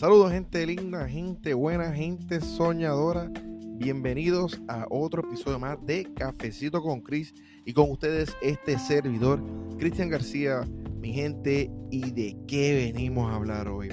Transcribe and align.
Saludos 0.00 0.32
gente 0.32 0.64
linda, 0.64 1.06
gente 1.06 1.52
buena, 1.52 1.92
gente 1.92 2.40
soñadora. 2.40 3.30
Bienvenidos 3.76 4.58
a 4.66 4.86
otro 4.88 5.22
episodio 5.28 5.58
más 5.58 5.76
de 5.84 6.10
Cafecito 6.14 6.80
con 6.80 7.02
Chris 7.02 7.34
y 7.66 7.74
con 7.74 7.90
ustedes 7.90 8.34
este 8.40 8.78
servidor, 8.78 9.44
Cristian 9.78 10.08
García, 10.08 10.66
mi 11.02 11.12
gente, 11.12 11.70
y 11.90 12.12
de 12.12 12.34
qué 12.48 12.90
venimos 12.94 13.30
a 13.30 13.36
hablar 13.36 13.68
hoy. 13.68 13.90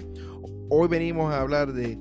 Hoy 0.69 0.87
venimos 0.87 1.33
a 1.33 1.41
hablar 1.41 1.73
de 1.73 1.99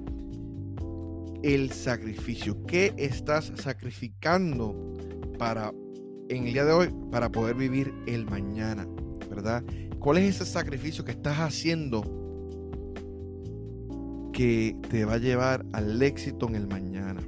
el 1.43 1.73
sacrificio. 1.73 2.65
¿Qué 2.65 2.95
estás 2.97 3.53
sacrificando 3.57 4.95
para 5.37 5.73
en 6.29 6.47
el 6.47 6.53
día 6.53 6.65
de 6.65 6.73
hoy 6.73 6.95
para 7.11 7.29
poder 7.33 7.57
vivir 7.57 7.93
el 8.07 8.25
mañana? 8.27 8.87
¿Verdad? 9.29 9.65
¿Cuál 9.99 10.19
es 10.19 10.37
ese 10.37 10.47
sacrificio 10.47 11.05
que 11.05 11.11
estás 11.11 11.39
haciendo 11.39 12.26
que 14.37 14.77
te 14.91 15.07
va 15.07 15.15
a 15.15 15.19
llevar 15.19 15.65
al 15.73 16.03
éxito 16.03 16.47
en 16.47 16.57
el 16.57 16.67
mañana? 16.67 17.23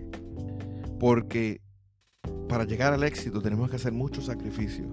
Porque 1.00 1.62
para 2.50 2.64
llegar 2.64 2.92
al 2.92 3.02
éxito 3.02 3.40
tenemos 3.40 3.70
que 3.70 3.76
hacer 3.76 3.92
muchos 3.92 4.26
sacrificios. 4.26 4.88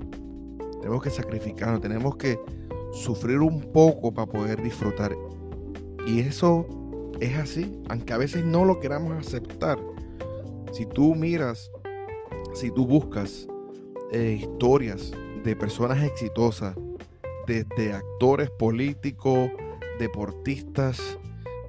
Tenemos 0.80 1.04
que 1.04 1.09
sacrificarnos, 1.09 1.82
tenemos 1.82 2.16
que 2.16 2.40
sufrir 2.94 3.40
un 3.40 3.73
poco 3.73 4.14
para 4.14 4.32
poder 4.32 4.64
disfrutar. 4.64 5.14
Y 6.08 6.22
eso 6.22 6.66
es 7.20 7.36
así, 7.36 7.82
aunque 7.90 8.14
a 8.14 8.18
veces 8.18 8.45
no 8.45 8.64
lo 8.64 8.80
queramos 8.80 9.18
aceptar. 9.18 9.78
Si 10.72 10.86
tú 10.86 11.16
miras, 11.16 11.70
si 12.54 12.72
tú 12.72 12.88
buscas 12.88 13.45
eh, 14.14 14.40
historias 14.42 15.12
de 15.44 15.54
personas 15.58 16.02
exitosas, 16.02 16.76
desde 17.45 17.92
actores 17.92 18.50
políticos, 18.52 19.50
deportistas, 20.00 21.17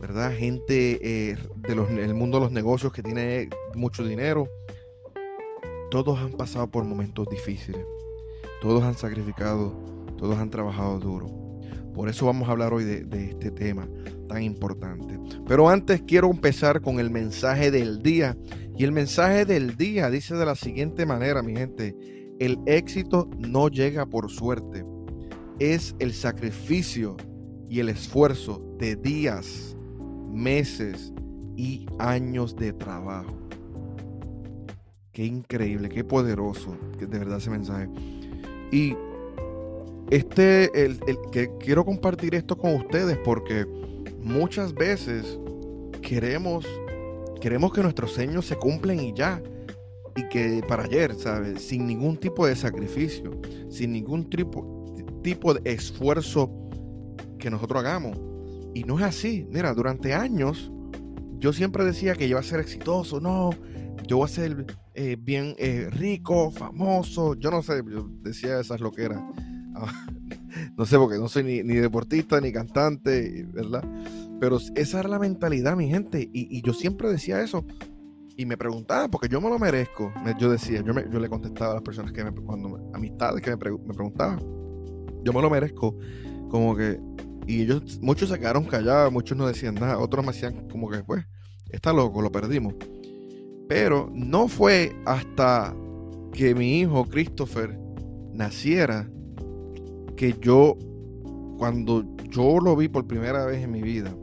¿verdad? 0.01 0.33
Gente 0.33 0.99
eh, 1.03 1.37
del 1.57 2.15
mundo 2.15 2.39
de 2.39 2.45
los 2.45 2.53
negocios 2.53 2.93
que 2.93 3.03
tiene 3.03 3.49
mucho 3.75 4.05
dinero. 4.05 4.49
Todos 5.91 6.19
han 6.19 6.33
pasado 6.33 6.71
por 6.71 6.85
momentos 6.85 7.29
difíciles. 7.29 7.85
Todos 8.61 8.83
han 8.83 8.95
sacrificado, 8.95 9.73
todos 10.19 10.39
han 10.39 10.51
trabajado 10.51 10.99
duro. 10.99 11.29
Por 11.95 12.09
eso 12.09 12.27
vamos 12.27 12.49
a 12.49 12.53
hablar 12.53 12.75
hoy 12.75 12.85
de, 12.85 13.05
de 13.05 13.31
este 13.31 13.51
tema 13.51 13.89
tan 14.29 14.43
importante. 14.43 15.19
Pero 15.47 15.69
antes 15.69 16.03
quiero 16.07 16.31
empezar 16.31 16.81
con 16.81 17.01
el 17.01 17.11
mensaje 17.11 17.71
del 17.71 18.03
día. 18.03 18.37
Y 18.77 18.85
el 18.85 18.93
mensaje 18.93 19.45
del 19.45 19.77
día 19.77 20.11
dice 20.11 20.35
de 20.35 20.45
la 20.45 20.55
siguiente 20.55 21.07
manera, 21.07 21.43
mi 21.43 21.55
gente. 21.55 21.95
El 22.39 22.59
éxito 22.67 23.31
no 23.39 23.69
llega 23.69 24.05
por 24.05 24.31
suerte. 24.31 24.85
Es 25.59 25.95
el 25.99 26.13
sacrificio 26.13 27.17
y 27.69 27.81
el 27.81 27.89
esfuerzo 27.89 28.63
de 28.79 28.97
días, 28.97 29.76
meses 30.37 31.13
y 31.57 31.87
años 31.99 32.55
de 32.55 32.73
trabajo. 32.73 33.37
Qué 35.13 35.25
increíble, 35.25 35.89
qué 35.89 36.05
poderoso, 36.05 36.77
de 36.99 37.07
verdad 37.07 37.39
ese 37.39 37.51
mensaje. 37.51 37.89
Y 38.71 38.95
este, 40.11 40.85
el, 40.85 41.01
que 41.33 41.51
quiero 41.59 41.85
compartir 41.85 42.35
esto 42.35 42.57
con 42.57 42.75
ustedes 42.75 43.17
porque 43.25 43.67
muchas 44.23 44.75
veces 44.75 45.39
queremos, 46.03 46.67
queremos 47.41 47.73
que 47.73 47.83
nuestros 47.83 48.13
sueños 48.13 48.47
se 48.47 48.57
cumplen 48.57 49.01
y 49.01 49.15
ya. 49.15 49.43
Y 50.15 50.29
que 50.29 50.63
para 50.67 50.85
ayer, 50.85 51.15
¿sabes? 51.15 51.63
Sin 51.63 51.87
ningún 51.87 52.17
tipo 52.17 52.47
de 52.47 52.57
sacrificio, 52.57 53.39
sin 53.69 53.93
ningún 53.93 54.29
tipo, 54.31 54.95
tipo 55.23 55.55
de 55.55 55.73
esfuerzo 55.73 56.51
que 57.39 57.51
nosotros 57.51 57.81
hagamos. 57.81 58.36
Y 58.77 58.85
no 58.85 58.99
es 58.99 59.05
así. 59.07 59.47
Mira, 59.51 59.73
durante 59.73 60.13
años 60.13 60.71
yo 61.39 61.55
siempre 61.55 61.83
decía 61.83 62.15
que 62.15 62.27
iba 62.27 62.41
a 62.41 62.43
ser 62.43 62.61
exitoso. 62.61 63.23
No, 63.23 63.49
yo 64.07 64.19
voy 64.19 64.27
a 64.27 64.29
ser 64.29 64.67
eh, 64.93 65.17
bien 65.19 65.55
eh, 65.57 65.89
rico, 65.91 66.51
famoso. 66.51 67.33
Yo 67.37 67.51
no 67.51 67.63
sé, 67.63 67.83
yo 67.91 68.07
decía 68.21 68.61
esas 68.61 68.83
loqueras. 68.83 69.23
no 70.77 70.85
sé, 70.85 70.99
porque 70.99 71.17
no 71.17 71.27
soy 71.27 71.43
ni, 71.43 71.63
deportista 71.63 72.39
ni 72.39 72.53
cantante, 72.53 73.47
¿verdad? 73.51 73.83
Pero 74.41 74.59
esa 74.75 75.01
era 75.01 75.09
la 75.09 75.19
mentalidad, 75.19 75.75
mi 75.75 75.89
gente. 75.89 76.29
Y, 76.31 76.61
yo 76.61 76.75
siempre 76.75 77.09
decía 77.09 77.41
eso. 77.41 77.65
Y 78.37 78.45
me 78.45 78.59
preguntaba, 78.59 79.09
porque 79.09 79.29
yo 79.29 79.41
me 79.41 79.49
lo 79.49 79.59
merezco. 79.59 80.13
Yo 80.39 80.51
decía, 80.51 80.83
yo, 80.83 80.93
yo 80.93 81.19
le 81.19 81.31
contestaba 81.31 81.71
a 81.71 81.75
las 81.77 81.83
personas 81.83 82.13
que 82.13 82.23
me, 82.23 82.31
cuando 82.33 82.91
amistades 82.93 83.41
que 83.41 83.53
me 83.53 83.57
preguntaban, 83.57 84.39
yo 85.25 85.33
me 85.33 85.41
lo 85.41 85.49
merezco. 85.49 85.97
Como 86.51 86.77
que, 86.77 87.01
y 87.47 87.63
ellos, 87.63 88.01
muchos 88.01 88.29
se 88.29 88.39
quedaron 88.39 88.65
callados, 88.65 89.13
muchos 89.13 89.37
no 89.37 89.47
decían 89.47 89.77
nada, 89.77 89.99
otros 89.99 90.25
me 90.25 90.31
hacían 90.31 90.69
como 90.69 90.91
que, 90.91 91.05
pues, 91.05 91.25
está 91.71 91.93
loco, 91.93 92.21
lo 92.21 92.33
perdimos. 92.33 92.75
Pero 93.69 94.11
no 94.13 94.49
fue 94.49 94.95
hasta 95.05 95.75
que 96.33 96.55
mi 96.55 96.81
hijo 96.81 97.05
Christopher 97.05 97.79
naciera 98.33 99.09
que 100.17 100.35
yo, 100.41 100.77
cuando 101.59 102.05
yo 102.31 102.59
lo 102.59 102.75
vi 102.75 102.89
por 102.89 103.07
primera 103.07 103.47
vez 103.47 103.63
en 103.63 103.71
mi 103.71 103.83
vida, 103.83 104.15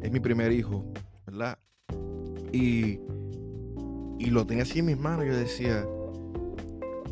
es 0.00 0.10
mi 0.10 0.20
primer 0.20 0.52
hijo, 0.52 0.84
¿verdad? 1.26 1.58
Y, 2.52 2.98
y 4.18 4.26
lo 4.30 4.46
tenía 4.46 4.62
así 4.62 4.78
en 4.78 4.86
mis 4.86 4.98
manos, 4.98 5.26
yo 5.26 5.36
decía, 5.36 5.84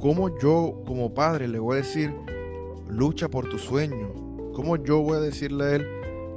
¿cómo 0.00 0.38
yo 0.38 0.82
como 0.86 1.12
padre 1.12 1.46
le 1.46 1.58
voy 1.58 1.74
a 1.74 1.82
decir, 1.82 2.12
lucha 2.88 3.28
por 3.28 3.48
tu 3.48 3.58
sueño? 3.58 4.25
¿Cómo 4.56 4.76
yo 4.76 5.00
voy 5.00 5.18
a 5.18 5.20
decirle 5.20 5.64
a 5.64 5.76
él, 5.76 5.86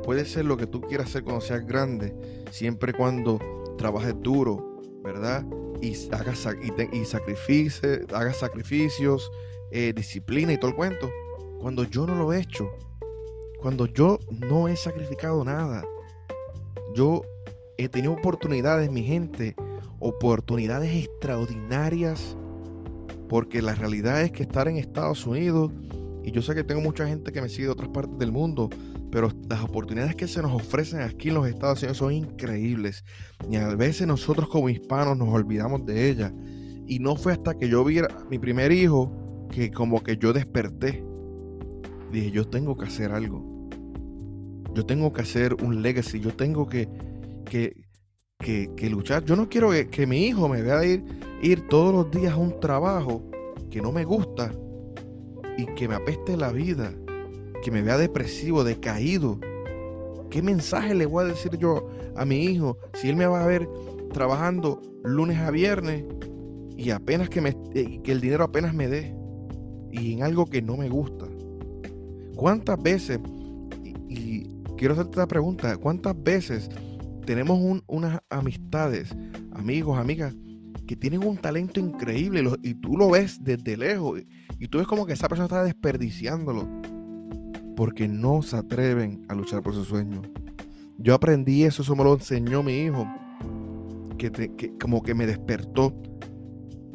puede 0.04 0.26
ser 0.26 0.44
lo 0.44 0.58
que 0.58 0.68
tú 0.68 0.82
quieras 0.82 1.08
hacer 1.08 1.24
cuando 1.24 1.40
seas 1.40 1.66
grande, 1.66 2.14
siempre 2.52 2.92
cuando 2.92 3.40
trabajes 3.78 4.14
duro, 4.20 4.82
¿verdad? 5.02 5.46
Y 5.82 5.96
hagas, 6.12 6.46
y, 6.62 6.98
y 6.98 7.06
sacrificios, 7.06 9.32
eh, 9.72 9.94
disciplina 9.96 10.52
y 10.52 10.58
todo 10.58 10.72
el 10.72 10.76
cuento 10.76 11.10
cuando 11.62 11.86
yo 11.86 12.06
no 12.06 12.16
lo 12.16 12.34
he 12.34 12.42
hecho, 12.42 12.70
cuando 13.62 13.86
yo 13.86 14.20
no 14.50 14.68
he 14.68 14.76
sacrificado 14.76 15.46
nada, 15.46 15.86
yo 16.94 17.22
he 17.78 17.88
tenido 17.88 18.12
oportunidades, 18.12 18.92
mi 18.92 19.04
gente, 19.04 19.56
oportunidades 20.00 20.94
extraordinarias, 20.94 22.36
porque 23.30 23.62
la 23.62 23.76
realidad 23.76 24.22
es 24.24 24.34
que 24.34 24.44
estar 24.44 24.68
en 24.68 24.76
Estados 24.76 25.26
Unidos, 25.26 25.72
y 26.24 26.32
yo 26.32 26.42
sé 26.42 26.54
que 26.54 26.64
tengo 26.64 26.82
mucha 26.82 27.08
gente 27.08 27.32
que 27.32 27.42
me 27.42 27.50
sigue 27.50 27.66
de 27.66 27.72
otras 27.72 27.90
partes 27.90 28.18
del 28.18 28.32
mundo, 28.32 28.70
pero 29.12 29.30
las 29.50 29.64
oportunidades 29.64 30.16
que 30.16 30.28
se 30.28 30.42
nos 30.42 30.52
ofrecen 30.52 31.02
aquí 31.02 31.30
en 31.30 31.36
los 31.36 31.48
Estados 31.48 31.82
Unidos 31.82 31.98
son 31.98 32.14
increíbles. 32.14 33.04
Y 33.50 33.56
a 33.56 33.74
veces 33.76 34.06
nosotros 34.06 34.50
como 34.50 34.70
hispanos 34.70 35.18
nos 35.18 35.30
olvidamos 35.30 35.86
de 35.86 36.10
ellas. 36.10 36.34
Y 36.86 37.00
no 37.00 37.16
fue 37.16 37.34
hasta 37.34 37.56
que 37.56 37.70
yo 37.70 37.84
vi 37.84 38.00
a 38.00 38.08
mi 38.30 38.38
primer 38.38 38.72
hijo 38.72 39.12
que 39.52 39.72
como 39.72 40.04
que 40.04 40.18
yo 40.18 40.34
desperté 40.34 41.04
dije, 42.12 42.32
yo 42.32 42.48
tengo 42.48 42.78
que 42.78 42.86
hacer 42.86 43.12
algo. 43.12 43.70
Yo 44.74 44.86
tengo 44.86 45.12
que 45.14 45.22
hacer 45.22 45.56
un 45.64 45.82
legacy. 45.82 46.20
Yo 46.20 46.34
tengo 46.36 46.68
que, 46.68 46.90
que, 47.46 48.90
luchar. 48.90 49.24
Yo 49.26 49.36
no 49.36 49.50
quiero 49.50 49.72
que, 49.72 50.08
mi 50.08 50.26
hijo 50.26 50.48
me 50.48 50.62
vea 50.62 50.86
ir, 50.86 51.04
ir 51.42 51.68
todos 51.68 51.94
los 51.94 52.12
días 52.12 52.34
a 52.34 52.38
un 52.38 52.60
trabajo 52.60 53.24
que 53.70 53.82
no 53.82 53.92
me 53.92 54.04
gusta 54.06 54.52
y 55.60 55.66
que 55.76 55.90
me 55.90 55.96
apeste 55.96 56.38
la 56.38 56.52
vida. 56.52 56.94
Que 57.64 57.72
me 57.72 57.82
vea 57.82 57.98
depresivo, 57.98 58.64
decaído. 58.64 59.40
¿Qué 60.30 60.42
mensaje 60.42 60.96
le 60.96 61.06
voy 61.06 61.26
a 61.26 61.28
decir 61.28 61.58
yo 61.58 61.90
a 62.16 62.24
mi 62.24 62.46
hijo 62.46 62.78
si 62.94 63.10
él 63.10 63.16
me 63.16 63.26
va 63.26 63.44
a 63.44 63.48
ver 63.48 63.68
trabajando 64.14 64.82
lunes 65.04 65.38
a 65.40 65.52
viernes 65.52 66.06
y 66.78 66.92
apenas 66.92 67.30
que, 67.30 67.42
me, 67.42 67.58
eh, 67.74 68.00
que 68.04 68.12
el 68.12 68.22
dinero 68.22 68.46
apenas 68.46 68.74
me 68.74 68.88
dé 68.88 69.14
y 69.92 70.14
en 70.14 70.24
algo 70.24 70.46
que 70.46 70.62
no 70.62 70.78
me 70.78 70.88
gusta? 70.88 71.26
¿Cuántas 72.36 72.82
veces, 72.82 73.20
y, 74.08 74.48
quiero 74.78 74.94
hacerte 74.94 75.18
la 75.18 75.28
pregunta, 75.28 75.76
cuántas 75.76 76.16
veces 76.24 76.70
tenemos 77.26 77.82
unas 77.88 78.22
amistades, 78.30 79.14
amigos, 79.52 79.98
amigas, 79.98 80.34
que 80.88 80.96
tienen 80.96 81.26
un 81.26 81.36
talento 81.38 81.82
increíble 81.82 82.50
y, 82.64 82.76
tú 82.76 82.96
lo 82.96 83.10
ves 83.10 83.44
desde 83.44 83.76
lejos 83.76 84.22
y, 84.60 84.68
tú 84.68 84.80
ves 84.80 84.88
como 84.88 85.06
que 85.06 85.14
esa 85.14 85.28
persona 85.28 85.46
está 85.46 85.64
desperdiciándolo 85.64 86.68
porque 87.76 88.08
no 88.08 88.42
se 88.42 88.58
atreven 88.58 89.26
a 89.30 89.36
luchar 89.36 89.62
por 89.62 89.74
su 89.74 89.86
sueño. 89.86 90.22
Yo 90.98 91.14
aprendí 91.14 91.64
eso, 91.64 91.82
eso 91.82 91.96
me 91.96 92.04
lo 92.04 92.14
enseñó 92.14 92.62
mi 92.62 92.74
hijo, 92.74 93.08
que, 94.18 94.32
que 94.32 94.78
como 94.78 95.02
que 95.02 95.16
me 95.16 95.26
despertó. 95.26 95.94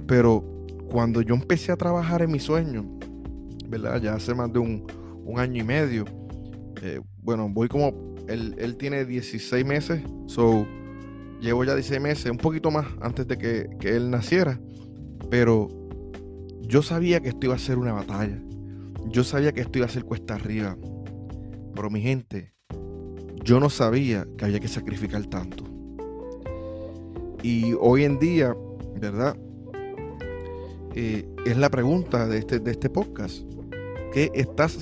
Pero 0.07 0.45
cuando 0.91 1.23
yo 1.23 1.35
empecé 1.35 1.73
a 1.73 1.77
trabajar 1.77 2.21
en 2.21 2.31
mi 2.31 2.39
sueño, 2.39 2.85
¿verdad? 3.69 4.01
Ya 4.01 4.15
hace 4.15 4.35
más 4.35 4.53
de 4.53 4.59
un, 4.59 4.87
un 5.25 5.39
año 5.39 5.63
y 5.63 5.65
medio. 5.65 6.05
Eh, 6.83 7.01
bueno, 7.23 7.49
voy 7.49 7.69
como, 7.69 8.15
él, 8.29 8.77
tiene 8.79 9.05
16 9.05 9.65
meses, 9.65 10.03
so 10.27 10.67
llevo 11.41 11.65
ya 11.65 11.75
16 11.75 12.01
meses, 12.01 12.31
un 12.31 12.37
poquito 12.37 12.71
más 12.71 12.87
antes 13.01 13.27
de 13.27 13.37
que, 13.37 13.69
que 13.81 13.97
él 13.97 14.11
naciera, 14.11 14.61
pero 15.31 15.69
yo 16.67 16.83
sabía 16.83 17.21
que 17.21 17.29
esto 17.29 17.47
iba 17.47 17.55
a 17.55 17.59
ser 17.59 17.79
una 17.79 17.93
batalla. 17.93 18.41
Yo 19.07 19.23
sabía 19.23 19.53
que 19.53 19.61
esto 19.61 19.79
iba 19.79 19.87
a 19.87 19.91
ser 19.91 20.05
cuesta 20.05 20.35
arriba. 20.35 20.77
Pero 21.75 21.91
mi 21.91 22.01
gente, 22.01 22.55
yo 23.43 23.61
no 23.61 23.69
sabía 23.69 24.27
que 24.39 24.47
había 24.47 24.61
que 24.61 24.69
sacrificar 24.69 25.27
tanto. 25.27 25.65
Y 27.43 27.75
hoy 27.79 28.05
en 28.05 28.19
día, 28.19 28.57
¿verdad? 28.99 29.37
Eh, 30.95 31.29
es 31.45 31.57
la 31.57 31.69
pregunta 31.69 32.27
de 32.27 32.39
este, 32.39 32.61
de 32.61 32.71
este 32.71 32.89
podcast. 32.89 33.43
¿Qué 34.13 34.31
estás 34.35 34.73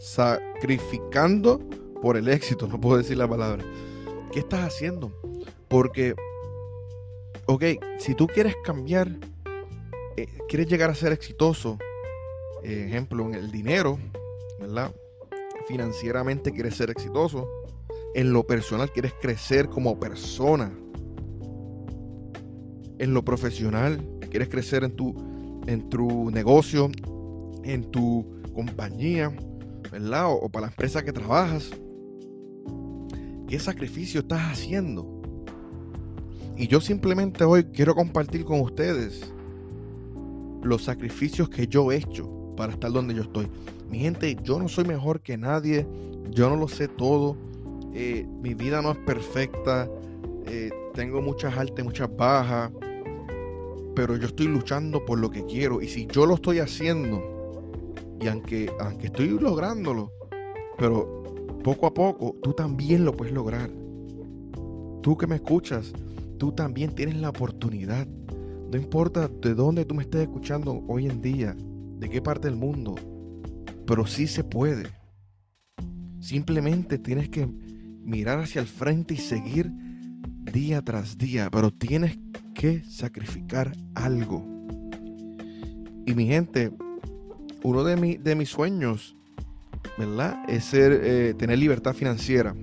sacrificando 0.00 1.58
por 2.02 2.16
el 2.16 2.28
éxito? 2.28 2.66
No 2.72 2.80
puedo 2.80 2.98
decir 2.98 3.16
la 3.16 3.28
palabra. 3.28 3.64
¿Qué 4.32 4.40
estás 4.40 4.60
haciendo? 4.60 5.12
Porque, 5.68 6.14
ok, 7.46 7.64
si 7.98 8.14
tú 8.14 8.26
quieres 8.26 8.56
cambiar, 8.64 9.16
eh, 10.16 10.28
quieres 10.48 10.68
llegar 10.68 10.90
a 10.90 10.94
ser 10.94 11.12
exitoso, 11.12 11.78
ejemplo, 12.62 13.26
en 13.26 13.34
el 13.34 13.50
dinero, 13.50 13.98
¿verdad? 14.60 14.94
Financieramente 15.66 16.52
quieres 16.52 16.76
ser 16.76 16.90
exitoso. 16.90 17.48
En 18.14 18.32
lo 18.32 18.46
personal 18.46 18.90
quieres 18.92 19.14
crecer 19.20 19.68
como 19.68 19.98
persona. 19.98 20.72
En 22.98 23.14
lo 23.14 23.24
profesional 23.24 24.06
quieres 24.32 24.48
crecer 24.48 24.82
en 24.82 24.96
tu, 24.96 25.14
en 25.66 25.90
tu 25.90 26.30
negocio, 26.30 26.90
en 27.64 27.90
tu 27.90 28.40
compañía, 28.54 29.30
¿verdad? 29.90 30.32
O 30.32 30.48
para 30.48 30.66
la 30.66 30.72
empresa 30.72 31.04
que 31.04 31.12
trabajas. 31.12 31.70
¿Qué 33.46 33.58
sacrificio 33.58 34.20
estás 34.20 34.52
haciendo? 34.52 35.22
Y 36.56 36.66
yo 36.66 36.80
simplemente 36.80 37.44
hoy 37.44 37.64
quiero 37.64 37.94
compartir 37.94 38.46
con 38.46 38.60
ustedes 38.60 39.30
los 40.62 40.84
sacrificios 40.84 41.48
que 41.48 41.66
yo 41.66 41.90
he 41.92 41.96
hecho 41.96 42.54
para 42.56 42.72
estar 42.72 42.92
donde 42.92 43.14
yo 43.14 43.22
estoy. 43.22 43.48
Mi 43.90 43.98
gente, 44.00 44.36
yo 44.42 44.58
no 44.58 44.68
soy 44.68 44.84
mejor 44.84 45.20
que 45.20 45.36
nadie, 45.36 45.86
yo 46.30 46.48
no 46.48 46.56
lo 46.56 46.68
sé 46.68 46.88
todo, 46.88 47.36
eh, 47.94 48.26
mi 48.40 48.54
vida 48.54 48.80
no 48.80 48.92
es 48.92 48.98
perfecta, 48.98 49.88
eh, 50.46 50.70
tengo 50.94 51.20
muchas 51.20 51.56
altas, 51.56 51.84
muchas 51.84 52.14
bajas, 52.16 52.70
pero 53.94 54.16
yo 54.16 54.26
estoy 54.26 54.46
luchando 54.46 55.04
por 55.04 55.18
lo 55.18 55.30
que 55.30 55.44
quiero 55.44 55.82
y 55.82 55.88
si 55.88 56.06
yo 56.06 56.26
lo 56.26 56.34
estoy 56.34 56.58
haciendo, 56.58 57.22
y 58.20 58.28
aunque, 58.28 58.70
aunque 58.80 59.06
estoy 59.06 59.28
lográndolo, 59.28 60.12
pero 60.78 61.22
poco 61.62 61.86
a 61.86 61.94
poco 61.94 62.36
tú 62.42 62.52
también 62.52 63.04
lo 63.04 63.12
puedes 63.12 63.34
lograr. 63.34 63.70
Tú 65.02 65.16
que 65.16 65.26
me 65.26 65.36
escuchas, 65.36 65.92
tú 66.38 66.52
también 66.52 66.94
tienes 66.94 67.16
la 67.16 67.30
oportunidad. 67.30 68.06
No 68.72 68.78
importa 68.78 69.28
de 69.28 69.52
dónde 69.52 69.84
tú 69.84 69.94
me 69.94 70.02
estés 70.02 70.22
escuchando 70.22 70.82
hoy 70.88 71.04
en 71.04 71.20
día, 71.20 71.54
de 71.98 72.08
qué 72.08 72.22
parte 72.22 72.48
del 72.48 72.56
mundo, 72.56 72.94
pero 73.86 74.06
sí 74.06 74.26
se 74.26 74.44
puede. 74.44 74.88
Simplemente 76.20 76.96
tienes 76.96 77.28
que 77.28 77.46
mirar 77.46 78.38
hacia 78.38 78.62
el 78.62 78.66
frente 78.66 79.12
y 79.12 79.18
seguir 79.18 79.70
día 80.50 80.80
tras 80.80 81.18
día, 81.18 81.50
pero 81.50 81.70
tienes 81.70 82.18
que 82.54 82.82
sacrificar 82.84 83.76
algo. 83.94 84.42
Y 86.06 86.14
mi 86.14 86.26
gente, 86.26 86.72
uno 87.62 87.84
de, 87.84 88.20
de 88.24 88.34
mis 88.34 88.48
sueños, 88.48 89.18
¿verdad? 89.98 90.48
Es 90.48 90.64
ser, 90.64 90.98
eh, 91.04 91.34
tener 91.34 91.58
libertad 91.58 91.92
financiera. 91.92 92.54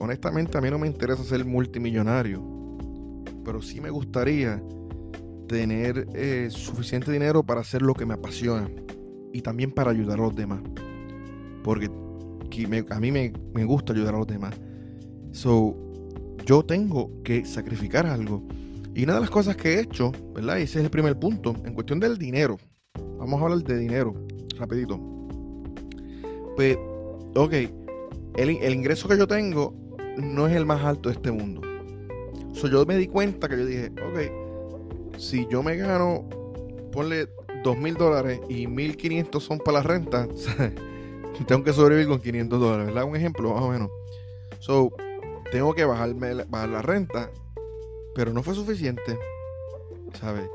Honestamente 0.00 0.56
a 0.56 0.62
mí 0.62 0.70
no 0.70 0.78
me 0.78 0.86
interesa 0.86 1.22
ser 1.22 1.44
multimillonario, 1.44 2.53
pero 3.44 3.62
sí 3.62 3.80
me 3.80 3.90
gustaría 3.90 4.62
tener 5.48 6.06
eh, 6.14 6.48
suficiente 6.50 7.12
dinero 7.12 7.42
para 7.42 7.60
hacer 7.60 7.82
lo 7.82 7.94
que 7.94 8.06
me 8.06 8.14
apasiona 8.14 8.68
y 9.32 9.42
también 9.42 9.72
para 9.72 9.90
ayudar 9.90 10.18
a 10.18 10.22
los 10.22 10.34
demás. 10.34 10.60
Porque 11.62 11.90
a 12.90 13.00
mí 13.00 13.10
me, 13.10 13.64
gusta 13.64 13.92
ayudar 13.92 14.14
a 14.14 14.18
los 14.18 14.26
demás. 14.26 14.54
So, 15.32 15.74
yo 16.46 16.64
tengo 16.64 17.22
que 17.24 17.44
sacrificar 17.44 18.06
algo. 18.06 18.46
Y 18.94 19.04
una 19.04 19.14
de 19.14 19.20
las 19.20 19.30
cosas 19.30 19.56
que 19.56 19.74
he 19.74 19.80
hecho, 19.80 20.12
¿verdad? 20.34 20.58
Ese 20.58 20.78
es 20.78 20.84
el 20.84 20.90
primer 20.90 21.18
punto, 21.18 21.54
en 21.64 21.74
cuestión 21.74 21.98
del 21.98 22.16
dinero. 22.16 22.58
Vamos 23.18 23.40
a 23.40 23.44
hablar 23.44 23.64
de 23.64 23.78
dinero, 23.78 24.14
rapidito. 24.56 25.00
Pues, 26.54 26.76
ok, 27.34 27.52
el, 28.36 28.50
el 28.60 28.74
ingreso 28.74 29.08
que 29.08 29.18
yo 29.18 29.26
tengo 29.26 29.74
no 30.16 30.46
es 30.46 30.54
el 30.54 30.64
más 30.64 30.84
alto 30.84 31.08
de 31.08 31.16
este 31.16 31.32
mundo. 31.32 31.63
So, 32.54 32.68
yo 32.68 32.86
me 32.86 32.96
di 32.96 33.08
cuenta 33.08 33.48
que 33.48 33.58
yo 33.58 33.66
dije, 33.66 33.90
ok, 33.90 35.18
si 35.18 35.46
yo 35.48 35.62
me 35.62 35.76
gano, 35.76 36.28
ponle 36.92 37.28
dos 37.64 37.76
mil 37.76 37.94
dólares 37.94 38.40
y 38.48 38.66
1500 38.66 39.42
son 39.42 39.58
para 39.58 39.78
la 39.78 39.82
renta, 39.82 40.28
tengo 41.46 41.64
que 41.64 41.72
sobrevivir 41.72 42.08
con 42.08 42.20
500 42.20 42.60
dólares, 42.60 42.86
¿verdad? 42.86 43.04
Un 43.04 43.16
ejemplo, 43.16 43.52
más 43.54 43.62
o 43.62 43.70
menos. 43.70 43.90
So, 44.60 44.92
tengo 45.50 45.74
que 45.74 45.84
bajarme, 45.84 46.44
bajar 46.44 46.68
la 46.68 46.82
renta, 46.82 47.30
pero 48.14 48.32
no 48.32 48.42
fue 48.42 48.54
suficiente, 48.54 49.18
¿sabes? 50.18 50.48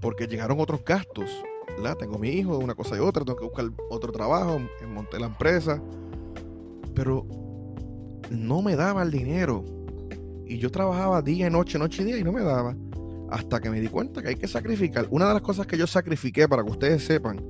Porque 0.00 0.26
llegaron 0.26 0.60
otros 0.60 0.84
gastos, 0.84 1.30
¿verdad? 1.76 1.96
Tengo 1.96 2.18
mi 2.18 2.28
hijo, 2.30 2.56
una 2.58 2.74
cosa 2.74 2.96
y 2.96 3.00
otra, 3.00 3.24
tengo 3.24 3.38
que 3.38 3.46
buscar 3.46 3.66
otro 3.90 4.12
trabajo, 4.12 4.60
monté 4.88 5.18
la 5.18 5.26
empresa, 5.26 5.82
pero 6.94 7.26
no 8.30 8.62
me 8.62 8.76
daba 8.76 9.02
el 9.02 9.10
dinero. 9.10 9.64
Y 10.46 10.58
yo 10.58 10.70
trabajaba 10.70 11.22
día 11.22 11.48
y 11.48 11.50
noche, 11.50 11.78
noche 11.78 12.02
y 12.02 12.06
día 12.06 12.18
y 12.18 12.24
no 12.24 12.32
me 12.32 12.42
daba 12.42 12.76
hasta 13.30 13.60
que 13.60 13.70
me 13.70 13.80
di 13.80 13.88
cuenta 13.88 14.22
que 14.22 14.28
hay 14.28 14.36
que 14.36 14.46
sacrificar. 14.46 15.08
Una 15.10 15.28
de 15.28 15.34
las 15.34 15.42
cosas 15.42 15.66
que 15.66 15.76
yo 15.76 15.86
sacrifiqué, 15.86 16.48
para 16.48 16.62
que 16.62 16.70
ustedes 16.70 17.04
sepan, 17.04 17.44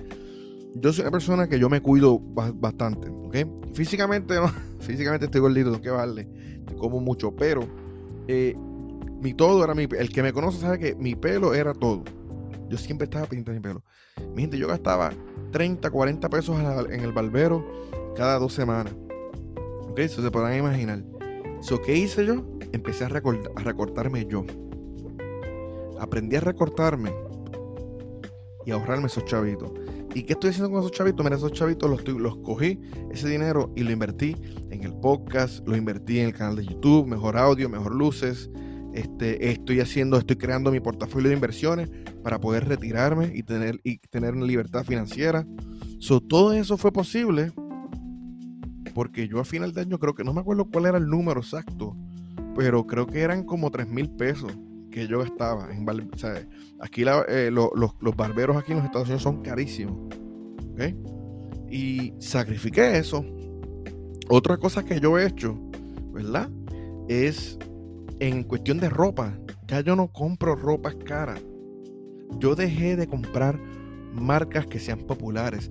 yo 0.74 0.92
soy 0.92 1.02
una 1.02 1.10
persona 1.10 1.48
que 1.48 1.58
yo 1.58 1.68
me 1.68 1.80
cuido 1.80 2.18
bastante, 2.18 3.08
¿ok? 3.08 3.74
Físicamente, 3.74 4.34
físicamente 4.80 5.26
estoy 5.26 5.40
gordito, 5.40 5.70
tengo 5.70 5.82
que 5.82 5.90
darle, 5.90 6.28
como 6.78 7.00
mucho, 7.00 7.34
pero 7.34 7.66
eh, 8.28 8.54
mi 9.20 9.34
todo 9.34 9.64
era 9.64 9.74
mi 9.74 9.84
El 9.98 10.10
que 10.10 10.22
me 10.22 10.32
conoce 10.32 10.60
sabe 10.60 10.78
que 10.78 10.94
mi 10.94 11.14
pelo 11.14 11.54
era 11.54 11.72
todo. 11.72 12.04
Yo 12.68 12.78
siempre 12.78 13.04
estaba 13.04 13.26
pintando 13.26 13.60
mi 13.60 13.62
pelo. 13.62 13.84
Mi 14.34 14.42
gente, 14.42 14.58
yo 14.58 14.66
gastaba 14.66 15.12
30, 15.52 15.90
40 15.90 16.28
pesos 16.28 16.58
en 16.90 17.00
el 17.00 17.12
barbero 17.12 17.64
cada 18.16 18.38
dos 18.38 18.52
semanas. 18.52 18.94
¿Ok? 19.88 19.98
Eso 20.00 20.22
se 20.22 20.30
podrán 20.30 20.58
imaginar. 20.58 21.15
So, 21.60 21.80
¿Qué 21.80 21.96
hice 21.96 22.24
yo? 22.26 22.44
Empecé 22.72 23.04
a, 23.04 23.08
recortarme 23.08 24.26
yo 24.26 24.44
aprendí 25.98 26.36
a 26.36 26.40
recortarme 26.40 27.12
y 28.64 28.70
ahorrarme 28.70 29.06
esos 29.06 29.24
chavitos. 29.24 29.70
¿Y 30.14 30.22
qué 30.22 30.32
estoy 30.32 30.50
haciendo 30.50 30.70
con 30.70 30.80
esos 30.80 30.92
chavitos? 30.92 31.22
Mira, 31.24 31.36
esos 31.36 31.52
chavitos 31.52 31.90
los, 31.90 32.06
los 32.08 32.38
cogí, 32.38 32.80
ese 33.10 33.28
dinero, 33.28 33.72
y 33.76 33.82
lo 33.82 33.92
invertí 33.92 34.34
en 34.70 34.82
el 34.82 34.94
podcast, 34.94 35.66
lo 35.68 35.76
invertí 35.76 36.20
en 36.20 36.26
el 36.26 36.32
canal 36.32 36.56
de 36.56 36.64
YouTube, 36.64 37.06
mejor 37.06 37.36
audio, 37.36 37.68
mejor 37.68 37.94
luces. 37.94 38.50
Este, 38.94 39.50
estoy 39.50 39.80
haciendo, 39.80 40.16
estoy 40.16 40.36
creando 40.36 40.70
mi 40.72 40.80
portafolio 40.80 41.28
de 41.28 41.34
inversiones 41.34 41.90
para 42.22 42.40
poder 42.40 42.66
retirarme 42.66 43.30
y 43.34 43.42
tener, 43.42 43.78
y 43.84 43.98
tener 43.98 44.34
una 44.34 44.46
libertad 44.46 44.84
financiera. 44.84 45.46
So, 45.98 46.20
todo 46.20 46.54
eso 46.54 46.78
fue 46.78 46.92
posible 46.92 47.52
porque 48.96 49.28
yo 49.28 49.40
a 49.40 49.44
final 49.44 49.74
de 49.74 49.82
año 49.82 49.98
creo 49.98 50.14
que 50.14 50.24
no 50.24 50.32
me 50.32 50.40
acuerdo 50.40 50.70
cuál 50.70 50.86
era 50.86 50.96
el 50.96 51.06
número 51.06 51.40
exacto, 51.40 51.94
pero 52.54 52.86
creo 52.86 53.06
que 53.06 53.20
eran 53.20 53.44
como 53.44 53.70
3 53.70 53.86
mil 53.88 54.08
pesos 54.08 54.50
que 54.90 55.06
yo 55.06 55.18
gastaba. 55.18 55.68
En, 55.70 55.86
aquí 56.80 57.04
eh, 57.28 57.50
los, 57.52 58.16
barberos 58.16 58.56
aquí 58.56 58.72
en 58.72 58.78
los 58.78 58.86
Estados 58.86 59.08
Unidos 59.08 59.22
son 59.22 59.42
carísimos. 59.42 59.98
Y 61.68 62.14
sacrifiqué 62.20 62.96
eso. 62.96 63.22
Otra 64.30 64.56
cosa 64.56 64.82
que 64.82 64.98
yo 64.98 65.18
he 65.18 65.26
hecho, 65.26 65.60
¿verdad? 66.14 66.48
Es 67.06 67.58
en 68.18 68.44
cuestión 68.44 68.78
de 68.78 68.88
ropa. 68.88 69.38
Ya 69.68 69.80
yo 69.82 69.94
no 69.94 70.08
compro 70.08 70.56
ropa 70.56 70.94
cara. 70.94 71.34
Yo 72.38 72.54
dejé 72.54 72.96
de 72.96 73.06
comprar 73.06 73.60
marcas 74.14 74.66
que 74.66 74.78
sean 74.78 75.00
populares. 75.00 75.70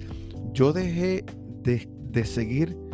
Yo 0.53 0.73
dejé 0.73 1.25
de, 1.63 1.89
de 2.11 2.23
seguir 2.23 2.84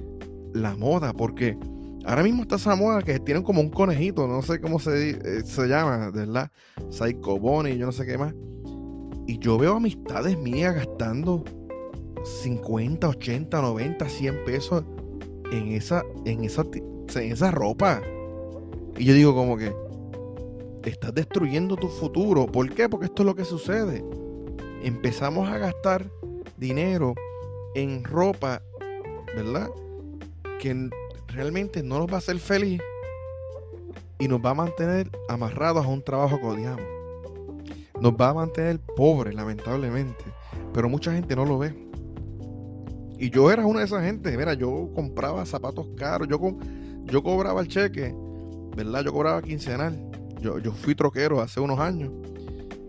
la 0.53 0.75
moda 0.75 1.13
porque 1.13 1.57
Ahora 2.03 2.23
mismo 2.23 2.41
está 2.41 2.55
esa 2.55 2.75
moda 2.75 3.03
que 3.03 3.19
tienen 3.19 3.43
como 3.43 3.61
un 3.61 3.69
conejito, 3.69 4.27
no 4.27 4.41
sé 4.41 4.59
cómo 4.59 4.79
se, 4.79 5.11
eh, 5.11 5.41
se 5.45 5.67
llama, 5.67 6.09
¿verdad? 6.09 6.51
Psycho 6.89 7.37
Bonnie, 7.37 7.77
yo 7.77 7.85
no 7.85 7.91
sé 7.91 8.05
qué 8.07 8.17
más. 8.17 8.33
Y 9.27 9.37
yo 9.37 9.57
veo 9.59 9.75
amistades 9.75 10.37
mías 10.37 10.75
gastando 10.75 11.43
50, 12.43 13.07
80, 13.07 13.61
90, 13.61 14.09
100 14.09 14.45
pesos 14.45 14.83
en 15.51 15.73
esa, 15.73 16.03
en 16.25 16.43
esa, 16.43 16.65
en 16.73 17.31
esa 17.31 17.51
ropa. 17.51 18.01
Y 18.97 19.05
yo 19.05 19.13
digo 19.13 19.35
como 19.35 19.55
que 19.55 19.71
estás 20.83 21.13
destruyendo 21.13 21.75
tu 21.75 21.87
futuro. 21.87 22.47
¿Por 22.47 22.67
qué? 22.73 22.89
Porque 22.89 23.05
esto 23.05 23.21
es 23.21 23.25
lo 23.27 23.35
que 23.35 23.45
sucede. 23.45 24.03
Empezamos 24.83 25.47
a 25.49 25.59
gastar 25.59 26.11
dinero 26.57 27.13
en 27.75 28.03
ropa, 28.03 28.63
¿verdad? 29.35 29.69
Que 30.61 30.89
realmente 31.27 31.81
no 31.81 31.97
nos 31.97 32.07
va 32.07 32.15
a 32.15 32.17
hacer 32.19 32.37
feliz 32.37 32.79
y 34.19 34.27
nos 34.27 34.39
va 34.39 34.51
a 34.51 34.53
mantener 34.53 35.09
amarrados 35.27 35.83
a 35.83 35.89
un 35.89 36.03
trabajo 36.03 36.39
que 36.39 36.45
odiamos. 36.45 36.85
Nos 37.99 38.13
va 38.13 38.29
a 38.29 38.33
mantener 38.35 38.79
pobres, 38.79 39.33
lamentablemente. 39.33 40.23
Pero 40.71 40.87
mucha 40.89 41.11
gente 41.11 41.35
no 41.35 41.45
lo 41.45 41.57
ve. 41.57 41.73
Y 43.17 43.31
yo 43.31 43.51
era 43.51 43.65
una 43.65 43.79
de 43.79 43.85
esas 43.85 44.03
gente. 44.03 44.37
Mira, 44.37 44.53
yo 44.53 44.89
compraba 44.93 45.43
zapatos 45.47 45.87
caros. 45.97 46.27
Yo, 46.27 46.39
yo 47.05 47.23
cobraba 47.23 47.61
el 47.61 47.67
cheque, 47.67 48.15
¿verdad? 48.75 49.03
Yo 49.03 49.11
cobraba 49.11 49.41
quincenal. 49.41 49.99
Yo, 50.39 50.59
yo 50.59 50.71
fui 50.71 50.93
troquero 50.93 51.41
hace 51.41 51.59
unos 51.59 51.79
años. 51.79 52.11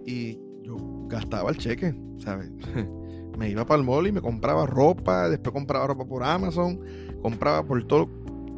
Y 0.04 0.38
yo 0.62 1.06
gastaba 1.08 1.48
el 1.48 1.56
cheque, 1.56 1.94
¿sabes? 2.18 2.50
me 3.38 3.48
iba 3.48 3.64
para 3.64 3.80
el 3.80 3.86
mall 3.86 4.06
y 4.06 4.12
me 4.12 4.20
compraba 4.20 4.66
ropa. 4.66 5.30
Después 5.30 5.52
compraba 5.52 5.86
ropa 5.86 6.04
por 6.04 6.22
Amazon. 6.22 6.78
Compraba 7.22 7.64
por 7.64 7.82
todo, 7.86 8.08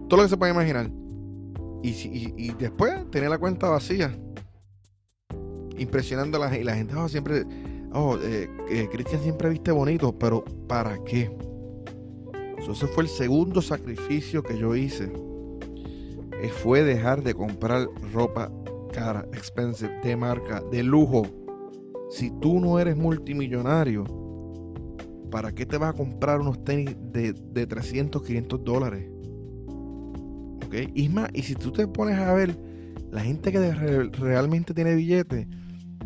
todo 0.09 0.19
lo 0.19 0.23
que 0.25 0.29
se 0.29 0.37
puede 0.37 0.53
imaginar. 0.53 0.91
Y, 1.83 1.91
y, 2.37 2.55
después 2.59 3.11
tenía 3.11 3.29
la 3.29 3.39
cuenta 3.39 3.69
vacía. 3.69 4.17
Impresionando 5.77 6.43
a 6.43 6.49
la, 6.49 6.59
y 6.59 6.65
la 6.65 6.75
gente 6.75 6.95
oh, 6.95 7.09
siempre. 7.09 7.45
Oh, 7.93 8.17
eh, 8.21 8.89
Cristian 8.91 9.23
siempre 9.23 9.51
viste 9.51 9.71
bonito, 9.71 10.19
pero 10.19 10.45
¿para 10.67 11.03
qué? 11.05 11.31
ese 12.73 12.87
fue 12.87 13.05
el 13.05 13.09
segundo 13.11 13.61
sacrificio 13.61 14.43
que 14.43 14.59
yo 14.59 14.75
hice. 14.75 15.13
Eh, 16.41 16.49
fue 16.49 16.83
dejar 16.83 17.23
de 17.23 17.35
comprar 17.35 17.87
ropa 18.13 18.51
cara, 18.93 19.27
expensive, 19.33 20.01
de 20.03 20.17
marca, 20.17 20.63
de 20.71 20.83
lujo. 20.83 21.27
Si 22.11 22.31
tú 22.41 22.61
no 22.61 22.79
eres 22.79 22.97
multimillonario, 22.97 24.05
¿para 25.35 25.53
qué 25.53 25.67
te 25.67 25.79
vas 25.79 25.91
a 25.91 25.93
comprar 25.95 26.41
unos 26.41 26.63
tenis 26.63 26.95
de, 27.13 27.33
de 27.33 27.67
300, 27.67 28.23
500 28.23 28.63
dólares? 28.63 29.11
¿Ok? 30.65 30.75
Y 30.95 31.11
y 31.33 31.43
si 31.43 31.57
tú 31.57 31.73
te 31.73 31.89
pones 31.89 32.17
a 32.21 32.33
ver, 32.35 32.57
la 33.11 33.21
gente 33.21 33.51
que 33.51 33.59
realmente 34.13 34.75
tiene 34.75 34.95
billetes, 34.95 35.49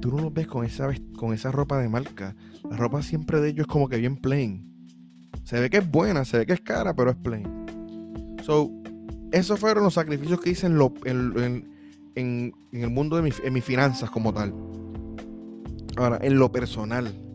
tú 0.00 0.12
no 0.12 0.23
los 0.23 0.32
ves 0.32 0.47
con 0.47 0.64
esa, 0.64 0.88
con 1.14 1.35
esa 1.35 1.52
ropa 1.52 1.78
de 1.78 1.90
marca. 1.90 2.35
La 2.70 2.78
ropa 2.78 3.02
siempre 3.02 3.42
de 3.42 3.50
ellos 3.50 3.66
es 3.66 3.66
como 3.66 3.87
que 3.90 3.99
bien 3.99 4.16
plain. 4.16 4.66
Se 5.44 5.61
ve 5.61 5.68
que 5.68 5.76
es 5.76 5.90
buena, 5.90 6.25
se 6.25 6.38
ve 6.38 6.47
que 6.47 6.54
es 6.54 6.62
cara, 6.62 6.97
pero 6.97 7.11
es 7.11 7.16
plain. 7.16 7.66
So, 8.42 8.70
esos 9.30 9.61
fueron 9.61 9.85
los 9.85 9.92
sacrificios 9.92 10.40
que 10.40 10.52
hice 10.52 10.68
en, 10.68 10.78
lo, 10.78 10.94
en, 11.04 11.68
en, 12.14 12.54
el 12.73 12.88
mundo 12.88 13.20
de 13.20 13.30
en 13.44 13.52
mis 13.52 13.64
finanzas 13.64 14.08
como 14.08 14.32
tal. 14.32 14.54
Ahora, 15.99 16.18
en 16.23 16.38
lo 16.38 16.50
personal. 16.50 17.27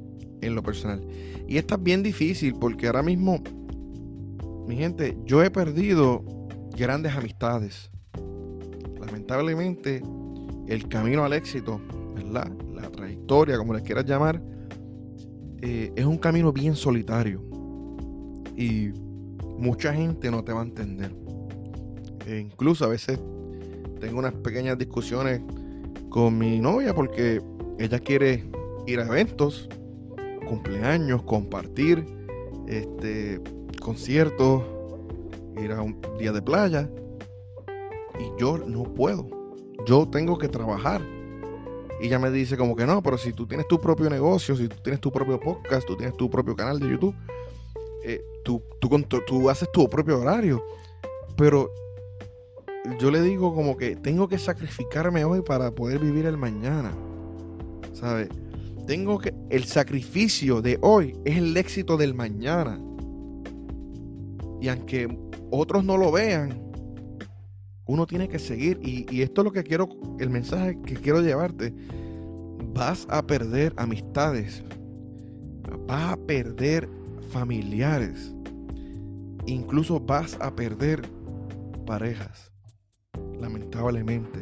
En 0.43 0.55
lo 0.55 0.63
personal. 0.63 1.01
Y 1.47 1.57
esto 1.57 1.75
es 1.75 1.83
bien 1.83 2.03
difícil 2.03 2.55
porque 2.59 2.87
ahora 2.87 3.03
mismo, 3.03 3.41
mi 4.67 4.75
gente, 4.75 5.17
yo 5.25 5.43
he 5.43 5.49
perdido 5.49 6.23
grandes 6.77 7.13
amistades. 7.13 7.89
Lamentablemente, 8.99 10.01
el 10.67 10.87
camino 10.87 11.23
al 11.23 11.33
éxito, 11.33 11.81
¿verdad? 12.15 12.51
La 12.73 12.89
trayectoria, 12.89 13.57
como 13.57 13.73
les 13.73 13.83
quieras 13.83 14.05
llamar, 14.05 14.41
eh, 15.61 15.93
es 15.95 16.05
un 16.05 16.17
camino 16.17 16.51
bien 16.51 16.75
solitario 16.75 17.41
y 18.57 18.89
mucha 19.57 19.93
gente 19.93 20.29
no 20.29 20.43
te 20.43 20.51
va 20.51 20.61
a 20.61 20.65
entender. 20.65 21.15
E 22.25 22.39
incluso 22.39 22.85
a 22.85 22.89
veces 22.89 23.19
tengo 23.99 24.19
unas 24.19 24.33
pequeñas 24.33 24.77
discusiones 24.77 25.41
con 26.09 26.37
mi 26.37 26.59
novia 26.59 26.93
porque 26.93 27.41
ella 27.79 27.99
quiere 27.99 28.43
ir 28.87 28.99
a 28.99 29.05
eventos, 29.05 29.69
cumpleaños, 30.53 31.23
compartir, 31.23 32.05
este, 32.67 33.41
conciertos, 33.81 34.61
ir 35.57 35.71
a 35.71 35.81
un 35.81 35.99
día 36.19 36.31
de 36.31 36.43
playa. 36.43 36.87
Y 38.19 38.39
yo 38.39 38.59
no 38.59 38.83
puedo. 38.83 39.27
Yo 39.87 40.07
tengo 40.07 40.37
que 40.37 40.47
trabajar. 40.47 41.01
Y 41.99 42.05
ella 42.05 42.19
me 42.19 42.29
dice 42.29 42.55
como 42.55 42.75
que 42.75 42.85
no, 42.85 43.01
pero 43.01 43.17
si 43.17 43.33
tú 43.33 43.47
tienes 43.47 43.67
tu 43.67 43.81
propio 43.81 44.11
negocio, 44.11 44.55
si 44.55 44.67
tú 44.67 44.75
tienes 44.83 45.01
tu 45.01 45.11
propio 45.11 45.39
podcast, 45.39 45.87
tú 45.87 45.97
tienes 45.97 46.15
tu 46.17 46.29
propio 46.29 46.55
canal 46.55 46.79
de 46.79 46.87
YouTube, 46.87 47.15
eh, 48.03 48.23
tú, 48.43 48.61
tú, 48.79 49.49
haces 49.49 49.71
tu 49.71 49.89
propio 49.89 50.21
horario. 50.21 50.63
Pero 51.35 51.71
yo 52.99 53.09
le 53.09 53.21
digo 53.21 53.55
como 53.55 53.75
que 53.75 53.95
tengo 53.95 54.27
que 54.27 54.37
sacrificarme 54.37 55.25
hoy 55.25 55.41
para 55.41 55.71
poder 55.71 55.97
vivir 55.97 56.27
el 56.27 56.37
mañana. 56.37 56.93
¿Sabes? 57.93 58.29
Tengo 58.85 59.17
que. 59.17 59.33
El 59.49 59.63
sacrificio 59.63 60.61
de 60.61 60.77
hoy 60.81 61.17
es 61.25 61.37
el 61.37 61.55
éxito 61.55 61.97
del 61.97 62.13
mañana. 62.13 62.79
Y 64.61 64.67
aunque 64.67 65.17
otros 65.51 65.83
no 65.83 65.97
lo 65.97 66.11
vean, 66.11 66.61
uno 67.85 68.05
tiene 68.05 68.27
que 68.27 68.39
seguir. 68.39 68.79
Y, 68.81 69.05
y 69.09 69.21
esto 69.21 69.41
es 69.41 69.45
lo 69.45 69.51
que 69.51 69.63
quiero, 69.63 69.89
el 70.19 70.29
mensaje 70.29 70.77
que 70.85 70.95
quiero 70.95 71.21
llevarte. 71.21 71.73
Vas 72.73 73.05
a 73.09 73.25
perder 73.25 73.73
amistades. 73.77 74.63
Vas 75.87 76.13
a 76.13 76.17
perder 76.17 76.89
familiares. 77.29 78.33
Incluso 79.45 79.99
vas 79.99 80.37
a 80.39 80.55
perder 80.55 81.01
parejas, 81.85 82.51
lamentablemente. 83.39 84.39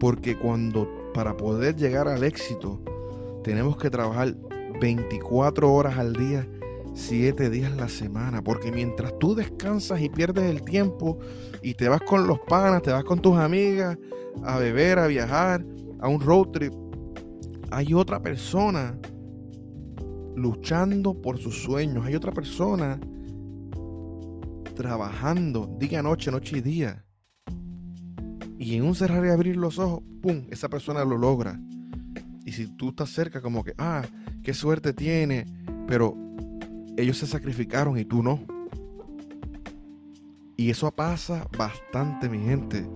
Porque 0.00 0.36
cuando 0.36 0.88
para 1.14 1.36
poder 1.36 1.76
llegar 1.76 2.08
al 2.08 2.24
éxito 2.24 2.80
tenemos 3.46 3.76
que 3.76 3.90
trabajar 3.90 4.34
24 4.80 5.72
horas 5.72 5.96
al 5.98 6.14
día, 6.14 6.48
7 6.94 7.48
días 7.48 7.70
a 7.70 7.76
la 7.76 7.88
semana. 7.88 8.42
Porque 8.42 8.72
mientras 8.72 9.16
tú 9.20 9.36
descansas 9.36 10.00
y 10.00 10.08
pierdes 10.08 10.50
el 10.50 10.62
tiempo 10.62 11.20
y 11.62 11.74
te 11.74 11.88
vas 11.88 12.00
con 12.00 12.26
los 12.26 12.40
panas, 12.40 12.82
te 12.82 12.90
vas 12.90 13.04
con 13.04 13.22
tus 13.22 13.36
amigas 13.36 13.96
a 14.42 14.58
beber, 14.58 14.98
a 14.98 15.06
viajar, 15.06 15.64
a 16.00 16.08
un 16.08 16.20
road 16.20 16.48
trip, 16.48 16.72
hay 17.70 17.94
otra 17.94 18.20
persona 18.20 18.98
luchando 20.34 21.14
por 21.14 21.38
sus 21.38 21.62
sueños. 21.62 22.04
Hay 22.04 22.16
otra 22.16 22.32
persona 22.32 22.98
trabajando 24.74 25.72
día, 25.78 26.02
noche, 26.02 26.32
noche 26.32 26.58
y 26.58 26.62
día. 26.62 27.06
Y 28.58 28.74
en 28.74 28.82
un 28.82 28.96
cerrar 28.96 29.24
y 29.24 29.28
abrir 29.28 29.56
los 29.56 29.78
ojos, 29.78 30.02
¡pum! 30.20 30.48
Esa 30.50 30.68
persona 30.68 31.04
lo 31.04 31.16
logra. 31.16 31.60
Y 32.46 32.52
si 32.52 32.68
tú 32.68 32.90
estás 32.90 33.10
cerca, 33.10 33.42
como 33.42 33.64
que, 33.64 33.74
ah, 33.76 34.02
qué 34.44 34.54
suerte 34.54 34.92
tiene. 34.92 35.44
Pero 35.88 36.16
ellos 36.96 37.18
se 37.18 37.26
sacrificaron 37.26 37.98
y 37.98 38.04
tú 38.04 38.22
no. 38.22 38.40
Y 40.56 40.70
eso 40.70 40.90
pasa 40.92 41.48
bastante, 41.58 42.28
mi 42.28 42.38
gente. 42.38 42.88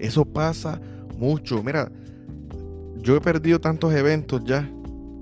Eso 0.00 0.24
pasa 0.24 0.80
mucho. 1.16 1.62
Mira, 1.62 1.90
yo 2.96 3.16
he 3.16 3.20
perdido 3.20 3.60
tantos 3.60 3.94
eventos 3.94 4.42
ya 4.44 4.68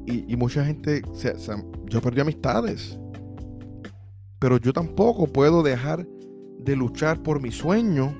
y, 0.07 0.35
mucha 0.35 0.65
gente, 0.65 1.03
se, 1.13 1.35
yo 1.85 2.01
perdí 2.01 2.23
amistades. 2.23 2.99
Pero 4.39 4.57
yo 4.57 4.73
tampoco 4.73 5.27
puedo 5.27 5.63
dejar 5.63 6.07
de 6.59 6.75
luchar 6.75 7.23
por 7.23 7.41
mi 7.41 7.53
sueño 7.53 8.17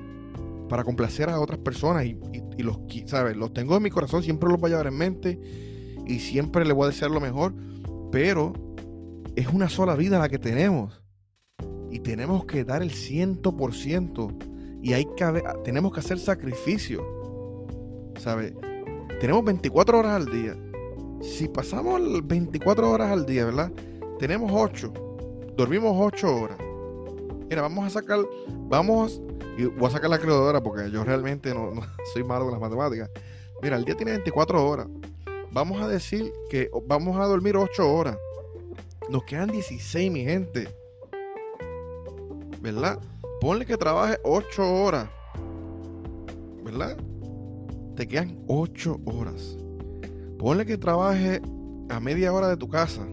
para 0.73 0.83
complacer 0.83 1.29
a 1.29 1.39
otras 1.39 1.59
personas. 1.59 2.03
Y, 2.03 2.17
los, 2.63 2.79
¿sabes? 3.05 3.37
Los 3.37 3.53
tengo 3.53 3.77
en 3.77 3.83
mi 3.83 3.91
corazón, 3.91 4.23
siempre 4.23 4.49
los 4.49 4.59
voy 4.59 4.69
a 4.69 4.71
llevar 4.71 4.87
en 4.87 4.97
mente. 4.97 5.39
Y 6.07 6.17
siempre 6.17 6.65
le 6.65 6.73
voy 6.73 6.85
a 6.85 6.87
desear 6.87 7.11
lo 7.11 7.21
mejor. 7.21 7.53
Pero 8.11 8.53
es 9.35 9.49
una 9.49 9.69
sola 9.69 9.95
vida 9.95 10.17
la 10.17 10.29
que 10.29 10.39
tenemos. 10.39 11.03
Y 11.91 11.99
tenemos 11.99 12.45
que 12.45 12.63
dar 12.63 12.81
el 12.81 12.89
ciento 12.89 13.55
por 13.55 13.75
ciento. 13.75 14.29
Y 14.81 14.93
hay 14.93 15.05
que, 15.15 15.43
tenemos 15.63 15.93
que 15.93 15.99
hacer 15.99 16.17
sacrificio. 16.17 17.05
¿Sabes? 18.17 18.55
Tenemos 19.19 19.45
24 19.45 19.99
horas 19.99 20.13
al 20.13 20.25
día 20.25 20.57
si 21.21 21.47
pasamos 21.49 22.01
24 22.27 22.89
horas 22.89 23.11
al 23.11 23.27
día, 23.27 23.45
¿verdad? 23.45 23.71
Tenemos 24.17 24.51
8. 24.51 24.91
Dormimos 25.55 25.95
8 25.97 26.35
horas. 26.35 26.57
Mira, 27.47 27.61
vamos 27.61 27.85
a 27.85 27.89
sacar, 27.91 28.19
vamos, 28.67 29.21
y 29.57 29.65
voy 29.65 29.87
a 29.87 29.91
sacar 29.91 30.09
la 30.09 30.17
calculadora 30.17 30.61
porque 30.61 30.89
yo 30.89 31.03
realmente 31.03 31.53
no, 31.53 31.73
soy 32.13 32.23
malo 32.23 32.45
con 32.45 32.53
las 32.53 32.61
matemáticas. 32.61 33.09
Mira, 33.61 33.77
el 33.77 33.85
día 33.85 33.95
tiene 33.95 34.11
24 34.11 34.67
horas. 34.67 34.87
Vamos 35.51 35.81
a 35.81 35.87
decir 35.87 36.33
que 36.49 36.69
vamos 36.87 37.17
a 37.19 37.25
dormir 37.25 37.55
8 37.55 37.91
horas. 37.91 38.17
Nos 39.09 39.23
quedan 39.23 39.51
16, 39.51 40.11
mi 40.11 40.23
gente. 40.23 40.67
¿Verdad? 42.61 42.99
Ponle 43.39 43.65
que 43.65 43.77
trabaje 43.77 44.17
8 44.23 44.73
horas. 44.73 45.09
¿Verdad? 46.63 46.97
Te 47.95 48.07
quedan 48.07 48.43
8 48.47 49.01
horas. 49.05 49.57
Ponle 50.39 50.65
que 50.65 50.77
trabaje 50.77 51.41
a 51.89 51.99
media 51.99 52.33
hora 52.33 52.47
de 52.47 52.57
tu 52.57 52.67
casa. 52.67 53.07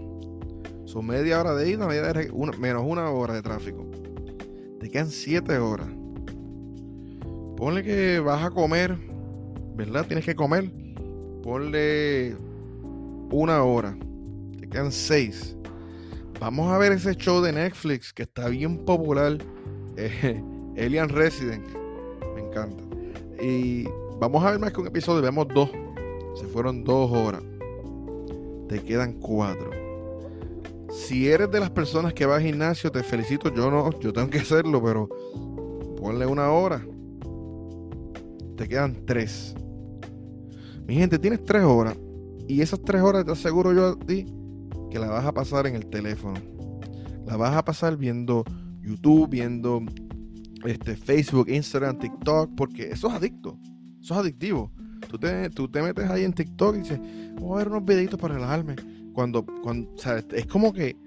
Son 0.87 1.07
media 1.07 1.41
hora 1.41 1.55
de 1.55 1.71
ida, 1.71 1.87
media 1.87 2.13
menos 2.59 2.83
una 2.85 3.11
hora 3.11 3.35
de 3.35 3.43
tráfico. 3.43 3.87
Te 4.81 4.91
quedan 4.91 5.11
siete 5.11 5.59
horas. 5.59 6.00
Ponle 7.61 7.83
que 7.83 8.21
vas 8.21 8.43
a 8.43 8.51
comer, 8.51 8.97
¿verdad? 9.77 10.07
Tienes 10.07 10.25
que 10.25 10.35
comer. 10.35 10.73
Ponle 11.43 12.35
una 13.31 13.63
hora. 13.63 13.95
Te 14.59 14.67
quedan 14.67 14.91
seis. 14.91 15.55
Vamos 16.41 16.73
a 16.73 16.79
ver 16.79 16.93
ese 16.93 17.15
show 17.17 17.43
de 17.43 17.53
Netflix 17.53 18.15
que 18.15 18.23
está 18.23 18.49
bien 18.49 18.79
popular. 18.87 19.37
Eh, 19.99 20.43
Alien 20.79 21.11
Resident. 21.11 21.67
Me 22.35 22.41
encanta. 22.41 22.83
Y 23.45 23.85
vamos 24.19 24.43
a 24.43 24.53
ver 24.53 24.59
más 24.59 24.73
que 24.73 24.81
un 24.81 24.87
episodio. 24.87 25.21
Vemos 25.21 25.47
dos. 25.49 25.71
Se 26.37 26.47
fueron 26.47 26.83
dos 26.83 27.13
horas. 27.13 27.43
Te 28.71 28.81
quedan 28.83 29.21
cuatro. 29.21 29.71
Si 30.91 31.29
eres 31.29 31.51
de 31.51 31.61
las 31.61 31.69
personas 31.69 32.15
que 32.15 32.25
va 32.25 32.37
al 32.37 32.43
gimnasio, 32.43 32.91
te 32.91 33.03
felicito. 33.03 33.55
Yo 33.55 33.71
no, 33.71 33.91
yo 34.01 34.15
tengo 34.15 34.31
que 34.31 34.39
hacerlo, 34.39 34.83
pero 34.83 35.11
ponle 35.99 36.25
una 36.25 36.51
hora. 36.53 36.83
Te 38.61 38.69
quedan 38.69 39.07
tres. 39.07 39.55
Mi 40.87 40.95
gente, 40.97 41.19
tienes 41.19 41.43
tres 41.47 41.63
horas. 41.63 41.97
Y 42.47 42.61
esas 42.61 42.83
tres 42.83 43.01
horas 43.01 43.25
te 43.25 43.33
aseguro 43.33 43.73
yo 43.73 43.87
a 43.87 43.99
ti 43.99 44.27
que 44.91 44.99
la 44.99 45.09
vas 45.09 45.25
a 45.25 45.33
pasar 45.33 45.67
en 45.67 45.77
el 45.77 45.87
teléfono. 45.87 46.39
La 47.25 47.39
vas 47.39 47.57
a 47.57 47.65
pasar 47.65 47.97
viendo 47.97 48.45
YouTube, 48.83 49.31
viendo 49.31 49.81
este, 50.67 50.95
Facebook, 50.95 51.49
Instagram, 51.49 52.01
TikTok, 52.01 52.51
porque 52.55 52.91
eso 52.91 53.09
es 53.09 53.15
adicto. 53.15 53.59
Eso 53.99 54.13
es 54.13 54.21
adictivo. 54.21 54.71
Tú 55.09 55.19
te, 55.19 55.49
tú 55.49 55.67
te 55.67 55.81
metes 55.81 56.11
ahí 56.11 56.25
en 56.25 56.35
TikTok 56.35 56.77
y 56.77 56.79
dices, 56.81 57.01
voy 57.37 57.55
a 57.55 57.65
ver 57.65 57.69
unos 57.69 57.87
videitos 57.87 58.21
para 58.21 58.35
relajarme. 58.35 58.77
Cuando, 59.15 59.43
cuando, 59.63 59.91
es 60.35 60.47
como 60.47 60.75
que 60.75 60.99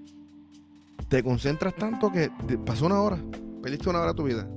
te 1.07 1.21
concentras 1.21 1.75
tanto 1.75 2.11
que 2.11 2.31
pasó 2.65 2.87
una 2.87 2.99
hora, 2.99 3.23
perdiste 3.61 3.91
una 3.91 3.99
hora 3.99 4.13
de 4.13 4.17
tu 4.17 4.23
vida. 4.23 4.49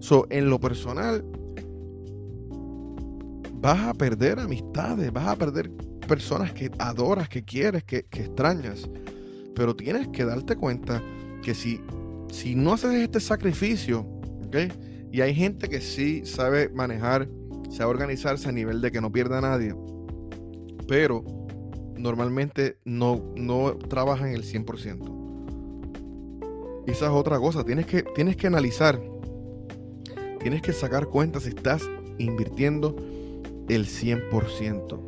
So, 0.00 0.26
en 0.30 0.50
lo 0.50 0.58
personal, 0.58 1.24
vas 3.62 3.86
a 3.86 3.94
perder 3.94 4.40
amistades, 4.40 5.12
vas 5.12 5.28
a 5.28 5.36
perder 5.36 5.70
personas 6.08 6.52
que 6.52 6.72
adoras, 6.78 7.28
que 7.28 7.44
quieres, 7.44 7.84
que, 7.84 7.98
extrañas. 8.10 8.90
Pero 9.54 9.76
tienes 9.76 10.08
que 10.08 10.24
darte 10.24 10.56
cuenta 10.56 11.00
que 11.42 11.54
si, 11.54 11.80
si 12.30 12.56
no 12.56 12.72
haces 12.72 12.94
este 12.94 13.20
sacrificio. 13.20 14.04
Y 15.10 15.22
hay 15.22 15.34
gente 15.34 15.68
que 15.68 15.80
sí 15.80 16.26
sabe 16.26 16.68
manejar, 16.70 17.28
sabe 17.70 17.90
organizarse 17.90 18.48
a 18.48 18.52
nivel 18.52 18.80
de 18.82 18.90
que 18.90 19.00
no 19.00 19.10
pierda 19.10 19.38
a 19.38 19.40
nadie, 19.40 19.74
pero 20.86 21.24
normalmente 21.96 22.76
no, 22.84 23.32
no 23.36 23.76
trabaja 23.76 24.28
en 24.28 24.34
el 24.34 24.42
100%. 24.42 26.84
Y 26.86 26.90
esa 26.90 27.06
es 27.06 27.12
otra 27.12 27.38
cosa, 27.38 27.64
tienes 27.64 27.86
que, 27.86 28.02
tienes 28.02 28.36
que 28.36 28.48
analizar, 28.48 29.00
tienes 30.40 30.60
que 30.60 30.74
sacar 30.74 31.06
cuenta 31.06 31.40
si 31.40 31.48
estás 31.48 31.88
invirtiendo 32.18 32.94
el 33.68 33.86
100% 33.86 35.00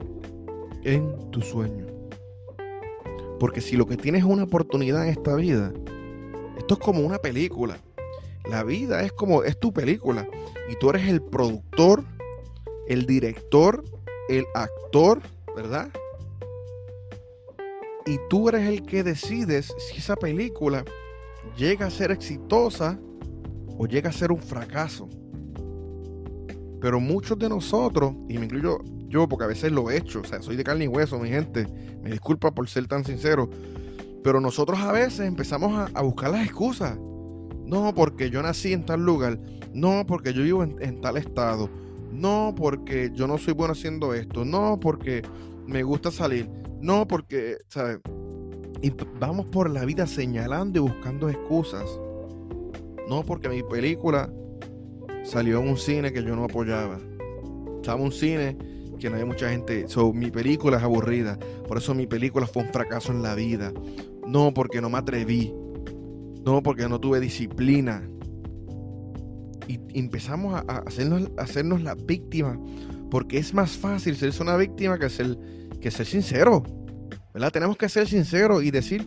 en 0.84 1.30
tu 1.30 1.42
sueño. 1.42 1.86
Porque 3.38 3.60
si 3.60 3.76
lo 3.76 3.86
que 3.86 3.96
tienes 3.96 4.22
es 4.22 4.28
una 4.28 4.44
oportunidad 4.44 5.04
en 5.04 5.10
esta 5.10 5.34
vida, 5.34 5.72
esto 6.56 6.74
es 6.74 6.80
como 6.80 7.00
una 7.00 7.18
película. 7.18 7.78
La 8.48 8.62
vida 8.62 9.02
es 9.02 9.12
como, 9.12 9.42
es 9.42 9.58
tu 9.58 9.72
película. 9.72 10.28
Y 10.70 10.76
tú 10.76 10.90
eres 10.90 11.08
el 11.08 11.22
productor, 11.22 12.04
el 12.88 13.06
director, 13.06 13.84
el 14.28 14.44
actor, 14.54 15.20
¿verdad? 15.56 15.90
Y 18.06 18.18
tú 18.28 18.48
eres 18.48 18.68
el 18.68 18.84
que 18.84 19.02
decides 19.02 19.74
si 19.78 19.98
esa 19.98 20.16
película 20.16 20.84
llega 21.56 21.86
a 21.86 21.90
ser 21.90 22.10
exitosa 22.10 22.98
o 23.78 23.86
llega 23.86 24.10
a 24.10 24.12
ser 24.12 24.30
un 24.30 24.40
fracaso. 24.40 25.08
Pero 26.84 27.00
muchos 27.00 27.38
de 27.38 27.48
nosotros, 27.48 28.12
y 28.28 28.36
me 28.36 28.44
incluyo 28.44 28.78
yo 29.08 29.26
porque 29.26 29.44
a 29.44 29.46
veces 29.46 29.72
lo 29.72 29.90
he 29.90 29.96
hecho, 29.96 30.20
o 30.20 30.24
sea, 30.24 30.42
soy 30.42 30.54
de 30.54 30.64
carne 30.64 30.84
y 30.84 30.88
hueso, 30.88 31.18
mi 31.18 31.30
gente, 31.30 31.66
me 32.02 32.10
disculpa 32.10 32.54
por 32.54 32.68
ser 32.68 32.86
tan 32.86 33.06
sincero, 33.06 33.48
pero 34.22 34.38
nosotros 34.38 34.78
a 34.80 34.92
veces 34.92 35.20
empezamos 35.20 35.90
a, 35.94 36.02
buscar 36.02 36.32
las 36.32 36.44
excusas. 36.44 36.98
No, 37.64 37.94
porque 37.94 38.28
yo 38.28 38.42
nací 38.42 38.74
en 38.74 38.84
tal 38.84 39.02
lugar, 39.02 39.40
no, 39.72 40.04
porque 40.06 40.34
yo 40.34 40.42
vivo 40.42 40.62
en, 40.62 41.00
tal 41.00 41.16
estado, 41.16 41.70
no, 42.12 42.54
porque 42.54 43.10
yo 43.14 43.26
no 43.26 43.38
soy 43.38 43.54
bueno 43.54 43.72
haciendo 43.72 44.12
esto, 44.12 44.44
no, 44.44 44.78
porque 44.78 45.22
me 45.66 45.82
gusta 45.84 46.10
salir, 46.10 46.50
no, 46.82 47.08
porque, 47.08 47.56
¿sabes? 47.68 48.00
Y 48.82 48.92
vamos 49.18 49.46
por 49.46 49.70
la 49.70 49.86
vida 49.86 50.06
señalando 50.06 50.80
y 50.80 50.82
buscando 50.82 51.30
excusas. 51.30 51.98
No, 53.08 53.22
porque 53.22 53.48
mi 53.48 53.62
película 53.62 54.30
salió 55.24 55.60
en 55.60 55.68
un 55.68 55.76
cine 55.76 56.12
que 56.12 56.22
yo 56.22 56.36
no 56.36 56.44
apoyaba. 56.44 57.00
Estaba 57.76 58.00
un 58.00 58.12
cine 58.12 58.56
que 58.98 59.08
no 59.08 59.16
había 59.16 59.26
mucha 59.26 59.50
gente. 59.50 59.88
So, 59.88 60.12
mi 60.12 60.30
película 60.30 60.76
es 60.76 60.82
aburrida. 60.82 61.38
Por 61.66 61.78
eso 61.78 61.94
mi 61.94 62.06
película 62.06 62.46
fue 62.46 62.62
un 62.62 62.68
fracaso 62.68 63.12
en 63.12 63.22
la 63.22 63.34
vida. 63.34 63.72
No 64.26 64.54
porque 64.54 64.80
no 64.80 64.88
me 64.90 64.98
atreví. 64.98 65.52
No 66.44 66.62
porque 66.62 66.88
no 66.88 67.00
tuve 67.00 67.20
disciplina. 67.20 68.08
Y 69.66 69.80
empezamos 69.98 70.54
a, 70.54 70.78
hacernos, 70.86 71.30
hacernos 71.38 71.82
la 71.82 71.94
víctima. 71.94 72.58
Porque 73.10 73.38
es 73.38 73.54
más 73.54 73.72
fácil 73.72 74.16
ser 74.16 74.32
una 74.40 74.56
víctima 74.56 74.98
que 74.98 75.08
ser, 75.08 75.38
que 75.80 75.90
ser 75.90 76.06
sincero. 76.06 76.62
¿Verdad? 77.32 77.50
Tenemos 77.50 77.76
que 77.76 77.88
ser 77.88 78.06
sinceros 78.08 78.62
y 78.62 78.70
decir 78.70 79.06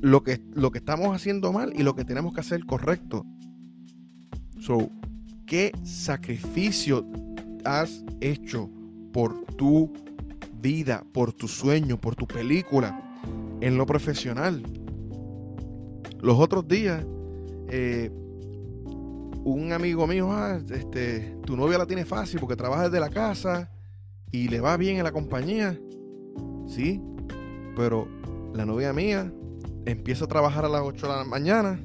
lo 0.00 0.22
que, 0.22 0.40
lo 0.54 0.70
que 0.70 0.78
estamos 0.78 1.14
haciendo 1.14 1.52
mal 1.52 1.72
y 1.76 1.82
lo 1.82 1.94
que 1.94 2.04
tenemos 2.04 2.32
que 2.32 2.40
hacer 2.40 2.64
correcto. 2.64 3.24
So, 4.58 4.90
¿Qué 5.46 5.72
sacrificio 5.84 7.06
has 7.64 8.04
hecho 8.20 8.70
por 9.12 9.44
tu 9.56 9.92
vida, 10.60 11.04
por 11.12 11.32
tu 11.32 11.48
sueño, 11.48 12.00
por 12.00 12.14
tu 12.16 12.26
película, 12.26 13.18
en 13.60 13.76
lo 13.76 13.86
profesional? 13.86 14.62
Los 16.20 16.38
otros 16.38 16.66
días, 16.68 17.04
eh, 17.68 18.10
un 19.44 19.72
amigo 19.72 20.06
mío, 20.06 20.30
ah, 20.32 20.60
este, 20.70 21.36
tu 21.44 21.56
novia 21.56 21.78
la 21.78 21.86
tiene 21.86 22.04
fácil 22.04 22.38
porque 22.40 22.56
trabaja 22.56 22.84
desde 22.84 23.00
la 23.00 23.10
casa 23.10 23.70
y 24.30 24.48
le 24.48 24.60
va 24.60 24.76
bien 24.76 24.98
en 24.98 25.04
la 25.04 25.12
compañía. 25.12 25.78
Sí, 26.68 27.02
pero 27.76 28.08
la 28.54 28.64
novia 28.64 28.92
mía 28.92 29.32
empieza 29.84 30.24
a 30.24 30.28
trabajar 30.28 30.64
a 30.64 30.68
las 30.68 30.82
8 30.82 31.06
de 31.06 31.12
la 31.12 31.24
mañana 31.24 31.80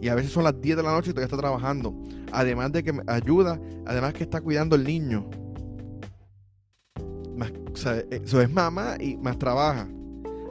y 0.00 0.08
a 0.08 0.14
veces 0.14 0.32
son 0.32 0.44
las 0.44 0.58
10 0.60 0.78
de 0.78 0.82
la 0.82 0.92
noche 0.92 1.10
y 1.10 1.12
todavía 1.12 1.26
está 1.26 1.36
trabajando. 1.36 1.94
Además 2.32 2.72
de 2.72 2.82
que 2.82 2.92
me 2.92 3.02
ayuda, 3.06 3.60
además 3.86 4.14
que 4.14 4.24
está 4.24 4.40
cuidando 4.40 4.76
el 4.76 4.84
niño. 4.84 5.28
eso 8.10 8.40
es 8.40 8.50
mamá 8.50 8.96
y 8.98 9.16
más 9.16 9.38
trabaja. 9.38 9.86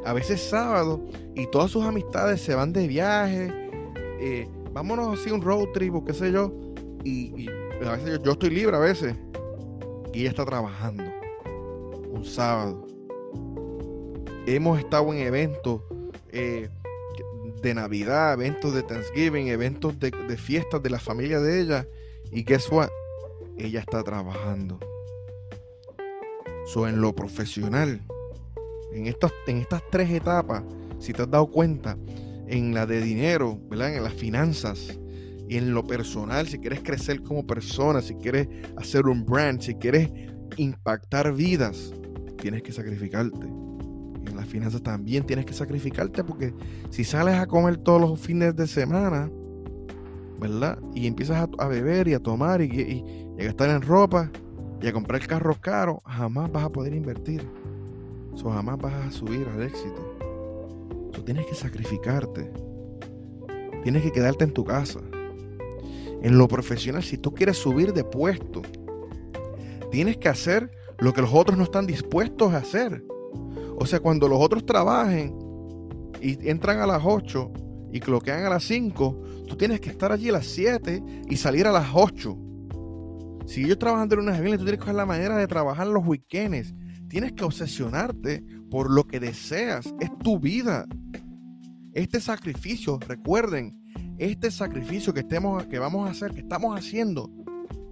A 0.05 0.13
veces 0.13 0.41
sábado 0.41 1.03
y 1.35 1.47
todas 1.47 1.71
sus 1.71 1.83
amistades 1.83 2.41
se 2.41 2.53
van 2.53 2.73
de 2.73 2.88
viaje. 2.88 3.51
Eh, 4.19 4.47
vámonos 4.71 5.19
así 5.19 5.31
un 5.31 5.41
road 5.41 5.69
trip 5.73 5.95
o 5.95 6.05
qué 6.05 6.13
sé 6.13 6.31
yo. 6.31 6.53
Y, 7.03 7.47
a 7.85 7.91
veces 7.91 8.19
yo, 8.23 8.33
estoy 8.33 8.51
libre 8.51 8.75
a 8.75 8.79
veces. 8.79 9.15
Y 10.13 10.21
ella 10.21 10.29
está 10.29 10.45
trabajando. 10.45 11.03
Un 12.12 12.23
sábado. 12.23 12.85
Hemos 14.45 14.79
estado 14.79 15.12
en 15.13 15.19
eventos. 15.19 15.81
Eh, 16.31 16.69
de 17.62 17.74
Navidad, 17.74 18.34
eventos 18.34 18.74
de 18.74 18.84
Thanksgiving, 18.84 19.48
eventos 19.48 20.00
de, 20.00 20.12
fiestas 20.38 20.82
de 20.82 20.89
la 20.89 21.00
familia 21.00 21.39
de 21.39 21.62
ella. 21.62 21.88
Y 22.32 22.43
guess 22.43 22.69
what? 22.72 22.89
Ella 23.58 23.80
está 23.80 24.04
trabajando. 24.04 24.80
So, 26.65 26.88
en 26.88 27.02
lo 27.02 27.13
profesional, 27.13 28.02
en 28.93 29.08
estas, 29.08 29.32
en 29.48 29.58
estas 29.58 29.82
tres 29.91 30.10
etapas, 30.12 30.63
si 31.00 31.13
te 31.13 31.24
has 31.24 31.32
dado 31.32 31.48
cuenta, 31.48 31.98
en 32.48 32.74
la 32.74 32.86
de 32.86 33.02
dinero, 33.02 33.60
¿verdad? 33.69 33.95
En 33.95 34.04
las 34.04 34.13
finanzas 34.13 35.00
y 35.48 35.58
en 35.58 35.74
lo 35.74 35.84
personal, 35.84 36.48
si 36.48 36.60
quieres 36.60 36.82
crecer 36.82 37.22
como 37.22 37.45
persona, 37.45 38.02
si 38.02 38.15
quieres 38.15 38.48
hacer 38.78 39.06
un 39.06 39.26
brand, 39.26 39.62
si 39.62 39.76
quieres 39.76 40.10
impactar 40.58 41.34
vidas, 41.34 41.93
tienes 42.38 42.63
que 42.63 42.72
sacrificarte 42.72 43.48
finanzas 44.49 44.81
también 44.81 45.25
tienes 45.25 45.45
que 45.45 45.53
sacrificarte 45.53 46.23
porque 46.23 46.53
si 46.89 47.03
sales 47.03 47.35
a 47.35 47.47
comer 47.47 47.77
todos 47.77 48.01
los 48.01 48.19
fines 48.19 48.55
de 48.55 48.67
semana, 48.67 49.29
¿verdad? 50.39 50.79
Y 50.93 51.07
empiezas 51.07 51.47
a, 51.57 51.67
beber 51.67 52.07
y 52.07 52.13
a 52.13 52.19
tomar 52.19 52.62
y, 52.62 53.03
a 53.39 53.43
gastar 53.43 53.69
en 53.69 53.81
ropa 53.81 54.31
y 54.81 54.88
a 54.88 54.93
comprar 54.93 55.25
carros 55.27 55.59
caros, 55.59 55.97
jamás 56.05 56.51
vas 56.51 56.63
a 56.63 56.69
poder 56.69 56.93
invertir. 56.93 57.47
Eso 58.33 58.49
jamás 58.51 58.77
vas 58.77 58.93
a 58.93 59.12
subir 59.12 59.47
al 59.47 59.62
éxito. 59.63 60.15
Eso 61.13 61.23
tienes 61.23 61.45
que 61.45 61.55
sacrificarte. 61.55 62.51
Tienes 63.83 64.03
que 64.03 64.12
quedarte 64.12 64.43
en 64.45 64.53
tu 64.53 64.63
casa. 64.63 64.99
En 66.21 66.38
lo 66.38 66.47
profesional, 66.47 67.03
si 67.03 67.17
tú 67.17 67.33
quieres 67.33 67.57
subir 67.57 67.93
de 67.93 68.03
puesto, 68.03 68.62
tienes 69.91 70.17
que 70.17 70.29
hacer 70.29 70.71
lo 70.97 71.13
que 71.13 71.21
los 71.21 71.33
otros 71.33 71.57
no 71.57 71.63
están 71.63 71.88
dispuestos 71.88 72.53
a 72.53 72.57
hacer. 72.57 73.03
O 73.79 73.85
sea, 73.85 74.01
cuando 74.01 74.27
los 74.27 74.39
otros 74.41 74.65
trabajen 74.65 75.33
y 76.21 76.49
entran 76.49 76.79
a 76.79 76.85
las 76.85 77.01
8 77.03 77.51
y 77.93 78.01
cloquean 78.01 78.43
a 78.43 78.49
las 78.49 78.65
5, 78.65 79.23
tú 79.47 79.55
tienes 79.55 79.79
que 79.79 79.89
estar 79.89 80.11
allí 80.11 80.27
a 80.27 80.33
las 80.33 80.47
7 80.47 81.01
y 81.29 81.37
salir 81.37 81.65
a 81.65 81.71
las 81.71 81.87
8. 81.93 82.37
Si 83.45 83.63
ellos 83.63 83.79
trabajan 83.79 84.09
de 84.09 84.17
lunes 84.17 84.35
a 84.35 84.41
viernes, 84.41 84.59
tú 84.59 84.65
tienes 84.65 84.79
que 84.79 84.83
coger 84.83 84.95
la 84.95 85.05
manera 85.05 85.37
de 85.37 85.47
trabajar 85.47 85.87
los 85.87 86.05
weekends. 86.05 86.75
Tienes 87.07 87.31
que 87.31 87.45
obsesionarte 87.45 88.43
por 88.69 88.91
lo 88.91 89.07
que 89.07 89.21
deseas. 89.21 89.91
Es 90.01 90.09
tu 90.19 90.39
vida. 90.39 90.85
Este 91.93 92.19
sacrificio, 92.19 92.99
recuerden, 93.07 93.81
este 94.17 94.51
sacrificio 94.51 95.13
que, 95.13 95.21
estemos, 95.21 95.65
que 95.67 95.79
vamos 95.79 96.05
a 96.05 96.11
hacer, 96.11 96.33
que 96.33 96.41
estamos 96.41 96.77
haciendo, 96.77 97.31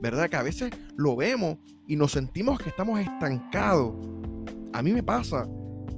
¿verdad? 0.01 0.29
Que 0.29 0.35
a 0.35 0.43
veces 0.43 0.69
lo 0.97 1.15
vemos 1.15 1.57
y 1.87 1.95
nos 1.95 2.11
sentimos 2.11 2.59
que 2.59 2.69
estamos 2.69 2.99
estancados. 2.99 3.95
A 4.73 4.83
mí 4.83 4.91
me 4.91 5.01
pasa 5.01 5.47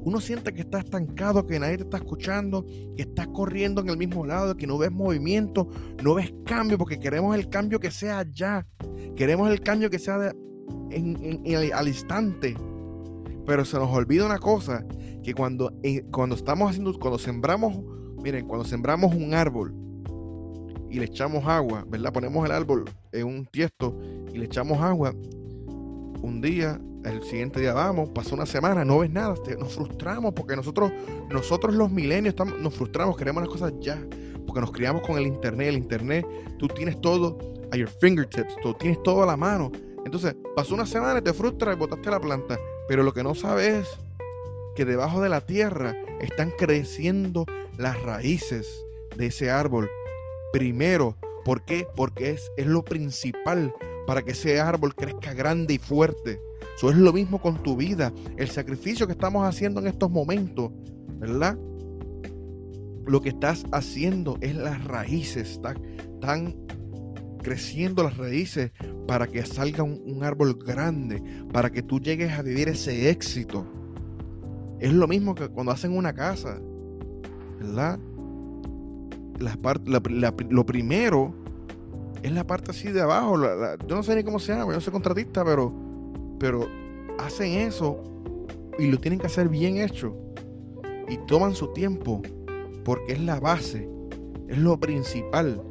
uno 0.09 0.19
siente 0.19 0.51
que 0.53 0.61
está 0.61 0.79
estancado, 0.79 1.45
que 1.45 1.59
nadie 1.59 1.77
te 1.77 1.83
está 1.83 1.97
escuchando, 1.97 2.65
que 2.65 3.03
estás 3.03 3.27
corriendo 3.27 3.81
en 3.81 3.89
el 3.89 3.97
mismo 3.97 4.25
lado, 4.25 4.57
que 4.57 4.65
no 4.65 4.79
ves 4.79 4.91
movimiento, 4.91 5.69
no 6.03 6.15
ves 6.15 6.33
cambio, 6.45 6.79
porque 6.79 6.99
queremos 6.99 7.35
el 7.35 7.47
cambio 7.47 7.79
que 7.79 7.91
sea 7.91 8.25
ya. 8.31 8.65
Queremos 9.15 9.51
el 9.51 9.61
cambio 9.61 9.89
que 9.91 9.99
sea 9.99 10.15
al 10.15 11.87
instante. 11.87 12.55
Pero 13.45 13.63
se 13.65 13.77
nos 13.77 13.89
olvida 13.89 14.25
una 14.25 14.39
cosa, 14.39 14.83
que 15.23 15.33
cuando, 15.35 15.71
eh, 15.83 16.03
cuando 16.11 16.35
estamos 16.35 16.71
haciendo, 16.71 16.97
cuando 16.97 17.19
sembramos, 17.19 17.79
miren, 18.23 18.47
cuando 18.47 18.65
sembramos 18.65 19.13
un 19.13 19.35
árbol 19.35 19.75
y 20.89 20.97
le 20.97 21.05
echamos 21.05 21.45
agua, 21.45 21.85
¿verdad? 21.87 22.11
Ponemos 22.11 22.43
el 22.45 22.51
árbol 22.51 22.85
en 23.11 23.27
un 23.27 23.45
tiesto 23.45 23.95
y 24.33 24.39
le 24.39 24.45
echamos 24.45 24.79
agua, 24.81 25.13
un 26.21 26.41
día 26.41 26.81
el 27.05 27.23
siguiente 27.23 27.59
día 27.59 27.73
vamos, 27.73 28.09
pasó 28.09 28.35
una 28.35 28.45
semana, 28.45 28.83
no 28.83 28.99
ves 28.99 29.09
nada, 29.09 29.35
nos 29.57 29.73
frustramos 29.73 30.33
porque 30.33 30.55
nosotros, 30.55 30.91
nosotros 31.29 31.73
los 31.73 31.89
milenios 31.91 32.35
nos 32.59 32.73
frustramos, 32.73 33.17
queremos 33.17 33.43
las 33.43 33.49
cosas 33.49 33.73
ya, 33.79 34.01
porque 34.45 34.61
nos 34.61 34.71
criamos 34.71 35.01
con 35.01 35.17
el 35.17 35.27
internet, 35.27 35.69
el 35.69 35.77
internet, 35.77 36.25
tú 36.57 36.67
tienes 36.67 36.99
todo 37.01 37.37
a 37.71 37.77
your 37.77 37.89
fingertips, 37.89 38.55
tú 38.61 38.73
tienes 38.73 39.01
todo 39.03 39.23
a 39.23 39.25
la 39.25 39.37
mano. 39.37 39.71
Entonces, 40.05 40.35
pasó 40.55 40.73
una 40.73 40.85
semana 40.85 41.19
y 41.19 41.21
te 41.21 41.33
frustras 41.33 41.75
y 41.75 41.79
botaste 41.79 42.09
la 42.09 42.19
planta, 42.19 42.59
pero 42.87 43.03
lo 43.03 43.13
que 43.13 43.23
no 43.23 43.35
sabes 43.35 43.73
es 43.73 43.97
que 44.75 44.85
debajo 44.85 45.21
de 45.21 45.29
la 45.29 45.41
tierra 45.41 45.95
están 46.19 46.51
creciendo 46.57 47.45
las 47.77 48.01
raíces 48.01 48.85
de 49.15 49.27
ese 49.27 49.51
árbol. 49.51 49.89
Primero, 50.51 51.15
¿por 51.45 51.63
qué? 51.63 51.87
Porque 51.95 52.31
es, 52.31 52.51
es 52.57 52.65
lo 52.65 52.83
principal 52.83 53.73
para 54.07 54.23
que 54.23 54.31
ese 54.31 54.59
árbol 54.59 54.95
crezca 54.95 55.33
grande 55.33 55.75
y 55.75 55.77
fuerte. 55.77 56.41
Eso 56.79 56.91
es 56.91 56.95
lo 56.95 57.11
mismo 57.11 57.41
con 57.41 57.61
tu 57.61 57.75
vida. 57.75 58.13
El 58.37 58.47
sacrificio 58.47 59.05
que 59.05 59.11
estamos 59.11 59.45
haciendo 59.45 59.81
en 59.81 59.87
estos 59.87 60.09
momentos, 60.09 60.71
¿verdad? 61.19 61.57
Lo 63.05 63.19
que 63.19 63.27
estás 63.27 63.65
haciendo 63.73 64.37
es 64.39 64.55
las 64.55 64.81
raíces. 64.85 65.59
Están, 65.59 66.55
creciendo 67.43 68.01
las 68.01 68.15
raíces 68.15 68.71
para 69.09 69.27
que 69.27 69.45
salga 69.45 69.83
un, 69.83 70.23
árbol 70.23 70.57
grande, 70.57 71.21
para 71.51 71.69
que 71.69 71.83
tú 71.83 71.99
llegues 71.99 72.31
a 72.31 72.43
vivir 72.43 72.69
ese 72.69 73.09
éxito. 73.09 73.65
Es 74.79 74.93
lo 74.93 75.05
mismo 75.05 75.35
que 75.35 75.49
cuando 75.49 75.73
hacen 75.73 75.91
una 75.91 76.13
casa, 76.13 76.61
¿verdad? 77.59 77.99
lo 80.49 80.65
primero 80.65 81.33
es 82.23 82.31
la 82.31 82.47
parte 82.47 82.71
así 82.71 82.89
de 82.89 83.01
abajo. 83.01 83.37
yo 83.85 83.95
no 83.97 84.01
sé 84.01 84.15
ni 84.15 84.23
cómo 84.23 84.39
se 84.39 84.53
llama, 84.53 84.67
yo 84.67 84.75
no 84.75 84.81
soy 84.81 84.93
contratista, 84.93 85.43
pero 85.43 85.88
pero 86.39 86.67
hacen 87.19 87.51
eso 87.51 88.01
y 88.77 88.87
lo 88.87 88.97
tienen 88.97 89.19
que 89.19 89.27
hacer 89.27 89.49
bien 89.49 89.77
hecho. 89.77 90.15
Y 91.07 91.17
toman 91.27 91.53
su 91.53 91.67
tiempo 91.73 92.21
porque 92.83 93.13
es 93.13 93.21
la 93.21 93.39
base, 93.39 93.89
es 94.47 94.57
lo 94.57 94.79
principal. 94.79 95.61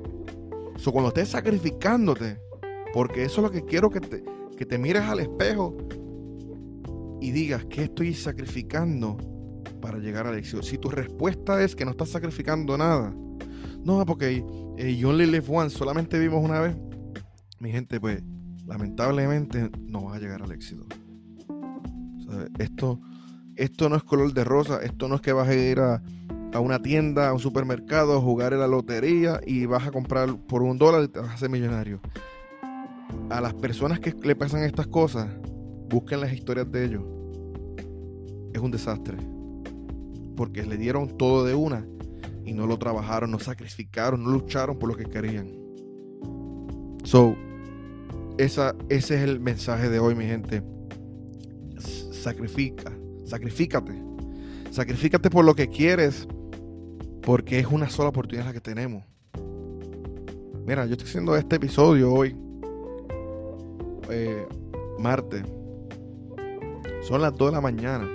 So, 0.77 0.93
cuando 0.93 1.09
estés 1.09 1.31
sacrificándote, 1.31 2.39
porque 2.93 3.25
eso 3.25 3.41
es 3.41 3.45
lo 3.45 3.51
que 3.51 3.65
quiero 3.65 3.91
que 3.91 4.01
te, 4.01 4.25
que 4.57 4.67
te 4.67 4.79
mires 4.79 5.03
al 5.03 5.21
espejo 5.21 5.77
y 7.21 7.31
digas, 7.31 7.65
¿qué 7.67 7.85
estoy 7.85 8.15
sacrificando 8.15 9.17
para 9.81 9.99
llegar 9.99 10.27
al 10.27 10.37
éxito? 10.37 10.63
Si 10.63 10.79
tu 10.79 10.91
respuesta 10.91 11.63
es 11.63 11.75
que 11.75 11.85
no 11.85 11.93
estás 11.93 12.11
sacrificando 12.11 12.77
nada, 12.77 13.15
no, 13.85 14.05
porque 14.05 14.45
eh, 14.77 14.97
you 14.97 15.09
only 15.09 15.27
live 15.27 15.47
once, 15.49 15.77
solamente 15.77 16.19
vivimos 16.19 16.45
una 16.45 16.61
vez, 16.61 16.77
mi 17.59 17.71
gente, 17.71 18.01
pues 18.01 18.23
lamentablemente 18.69 19.71
no 19.81 20.05
vas 20.05 20.17
a 20.17 20.21
llegar 20.21 20.43
al 20.43 20.53
éxito. 20.53 20.87
esto, 22.59 23.01
esto 23.57 23.89
no 23.89 23.97
es 23.97 24.05
color 24.05 24.33
de 24.35 24.45
rosa, 24.45 24.81
esto 24.83 25.09
no 25.09 25.17
es 25.17 25.21
que 25.23 25.33
vas 25.33 25.49
a 25.49 25.55
ir 25.55 25.81
a, 25.81 26.03
una 26.61 26.81
tienda, 26.81 27.29
a 27.29 27.33
un 27.33 27.41
supermercado, 27.41 28.17
a 28.17 28.21
jugar 28.21 28.53
en 28.53 28.61
la 28.61 28.67
lotería 28.67 29.41
y 29.47 29.67
vas 29.67 29.87
a 29.87 29.91
comprar 29.91 30.37
por 30.37 30.63
un 30.63 30.77
dólar 30.77 31.05
y 31.05 31.09
te 31.09 31.21
vas 31.21 31.31
a 31.31 31.35
hacer 31.35 31.49
millonario. 31.49 32.01
A 33.31 33.41
las 33.41 33.55
personas 33.55 34.01
que 34.01 34.13
le 34.13 34.37
pasan 34.37 34.63
estas 34.63 34.87
cosas, 34.87 35.29
busquen 35.89 36.21
las 36.21 36.33
historias 36.33 36.71
de 36.71 36.85
ellos. 36.85 37.05
Es 38.53 38.61
un 38.61 38.71
desastre. 38.71 39.17
Porque 40.37 40.65
le 40.65 40.77
dieron 40.77 41.17
todo 41.17 41.45
de 41.45 41.55
una 41.55 41.87
y 42.45 42.53
no 42.53 42.67
lo 42.67 42.79
trabajaron, 42.79 43.31
no 43.31 43.39
sacrificaron, 43.39 44.23
no 44.23 44.31
lucharon 44.31 44.79
por 44.79 44.89
lo 44.89 44.97
que 44.97 45.05
querían. 45.05 45.53
So, 47.05 47.37
ese 48.39 48.73
es 48.89 49.11
el 49.11 49.41
mensaje 49.41 49.89
de 49.89 49.99
hoy, 49.99 50.15
mi 50.15 50.25
gente. 50.25 50.63
Sacrifica, 52.13 52.93
sacrifícate. 53.25 53.93
Sacrifícate 54.71 55.29
por 55.29 55.45
lo 55.45 55.55
que 55.55 55.69
quieres, 55.69 56.29
porque 57.23 57.59
es 57.59 57.67
una 57.67 57.91
sola 57.91 58.11
oportunidad 58.11 58.47
la 58.47 58.53
que 58.53 58.61
tenemos. 58.61 59.03
Mira, 60.65 60.87
yo 60.87 60.93
estoy 60.93 61.09
haciendo 61.09 61.37
este 61.37 61.57
episodio 61.57 62.13
hoy, 62.13 62.37
eh, 64.11 64.47
martes. 64.99 65.43
Son 67.03 67.21
las 67.21 67.37
2 67.37 67.51
de 67.51 67.55
la 67.55 67.61
mañana. 67.61 68.09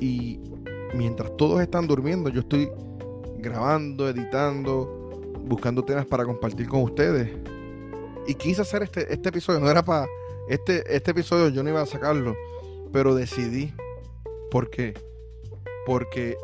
Y 0.00 0.40
mientras 0.94 1.34
todos 1.38 1.62
están 1.62 1.86
durmiendo, 1.86 2.28
yo 2.28 2.40
estoy 2.40 2.68
grabando, 3.38 4.08
editando, 4.08 5.32
buscando 5.46 5.82
temas 5.82 6.04
para 6.04 6.24
compartir 6.24 6.68
con 6.68 6.82
ustedes 6.82 7.30
y 8.28 8.34
quise 8.34 8.60
hacer 8.60 8.82
este, 8.82 9.12
este 9.12 9.30
episodio, 9.30 9.58
no 9.58 9.70
era 9.70 9.82
para. 9.82 10.06
Este, 10.50 10.94
este 10.94 11.12
episodio 11.12 11.48
yo 11.48 11.62
no 11.62 11.70
iba 11.70 11.80
a 11.80 11.86
sacarlo, 11.86 12.36
pero 12.92 13.14
decidí. 13.14 13.72
¿Por 14.50 14.68
qué? 14.68 14.94
Porque 15.86 16.36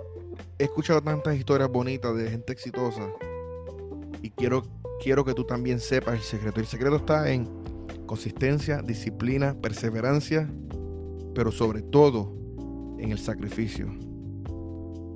he 0.59 0.65
escuchado 0.65 1.03
tantas 1.03 1.37
historias 1.37 1.71
bonitas 1.71 2.17
de 2.17 2.31
gente 2.31 2.55
exitosa 2.55 3.07
y 4.23 4.31
quiero, 4.31 4.63
quiero 5.03 5.27
que 5.27 5.35
tú 5.35 5.45
también 5.45 5.79
sepas 5.79 6.15
el 6.15 6.23
secreto. 6.23 6.59
El 6.59 6.67
secreto 6.67 6.97
está 6.97 7.31
en 7.31 7.47
consistencia, 8.07 8.81
disciplina, 8.81 9.55
perseverancia, 9.61 10.51
pero 11.35 11.53
sobre 11.53 11.83
todo 11.83 12.35
en 12.99 13.13
el 13.13 13.19
sacrificio. 13.19 13.89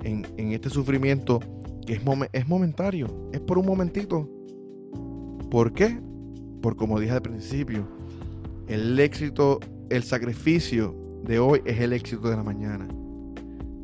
En, 0.03 0.27
en 0.37 0.51
este 0.51 0.69
sufrimiento 0.69 1.39
que 1.87 1.93
es, 1.93 2.01
es 2.31 2.47
momentario, 2.47 3.29
es 3.33 3.39
por 3.39 3.57
un 3.57 3.65
momentito. 3.65 4.29
¿Por 5.49 5.73
qué? 5.73 5.99
Por 6.61 6.75
como 6.75 6.99
dije 6.99 7.13
al 7.13 7.21
principio, 7.21 7.87
el 8.67 8.99
éxito, 8.99 9.59
el 9.89 10.03
sacrificio 10.03 10.95
de 11.23 11.39
hoy 11.39 11.61
es 11.65 11.79
el 11.79 11.93
éxito 11.93 12.29
de 12.29 12.35
la 12.35 12.43
mañana. 12.43 12.87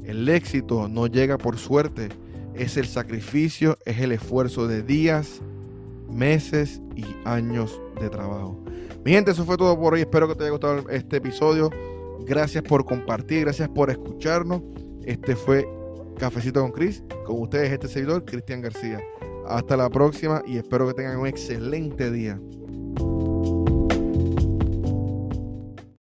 El 0.04 0.30
éxito 0.30 0.88
no 0.88 1.08
llega 1.08 1.38
por 1.38 1.58
suerte, 1.58 2.10
es 2.54 2.78
el 2.78 2.86
sacrificio, 2.86 3.78
es 3.86 4.00
el 4.00 4.12
esfuerzo 4.12 4.68
de 4.68 4.84
días, 4.84 5.42
meses 6.10 6.82
y 6.96 7.06
años 7.26 7.82
de 8.00 8.10
trabajo. 8.10 8.64
Mi 9.04 9.12
gente, 9.12 9.32
eso 9.32 9.46
fue 9.46 9.58
todo 9.58 9.80
por 9.80 9.94
hoy. 9.94 10.02
Espero 10.02 10.28
que 10.28 10.36
te 10.36 10.44
haya 10.44 10.52
gustado 10.52 10.90
este 10.90 11.18
episodio. 11.18 11.70
Gracias 12.26 12.64
por 12.64 12.86
compartir, 12.86 13.42
gracias 13.42 13.70
por 13.70 13.90
escucharnos. 13.90 14.62
Este 15.04 15.36
fue 15.36 15.68
Cafecito 16.18 16.62
con 16.62 16.72
Chris. 16.72 17.04
Con 17.26 17.42
ustedes 17.42 17.72
este 17.72 17.88
seguidor, 17.88 18.26
Cristian 18.26 18.62
García. 18.62 19.00
Hasta 19.48 19.78
la 19.78 19.90
próxima 19.90 20.42
y 20.48 20.58
espero 20.58 20.88
que 20.88 20.94
tengan 20.94 21.18
un 21.18 21.28
excelente 21.28 22.10
día. 22.10 22.40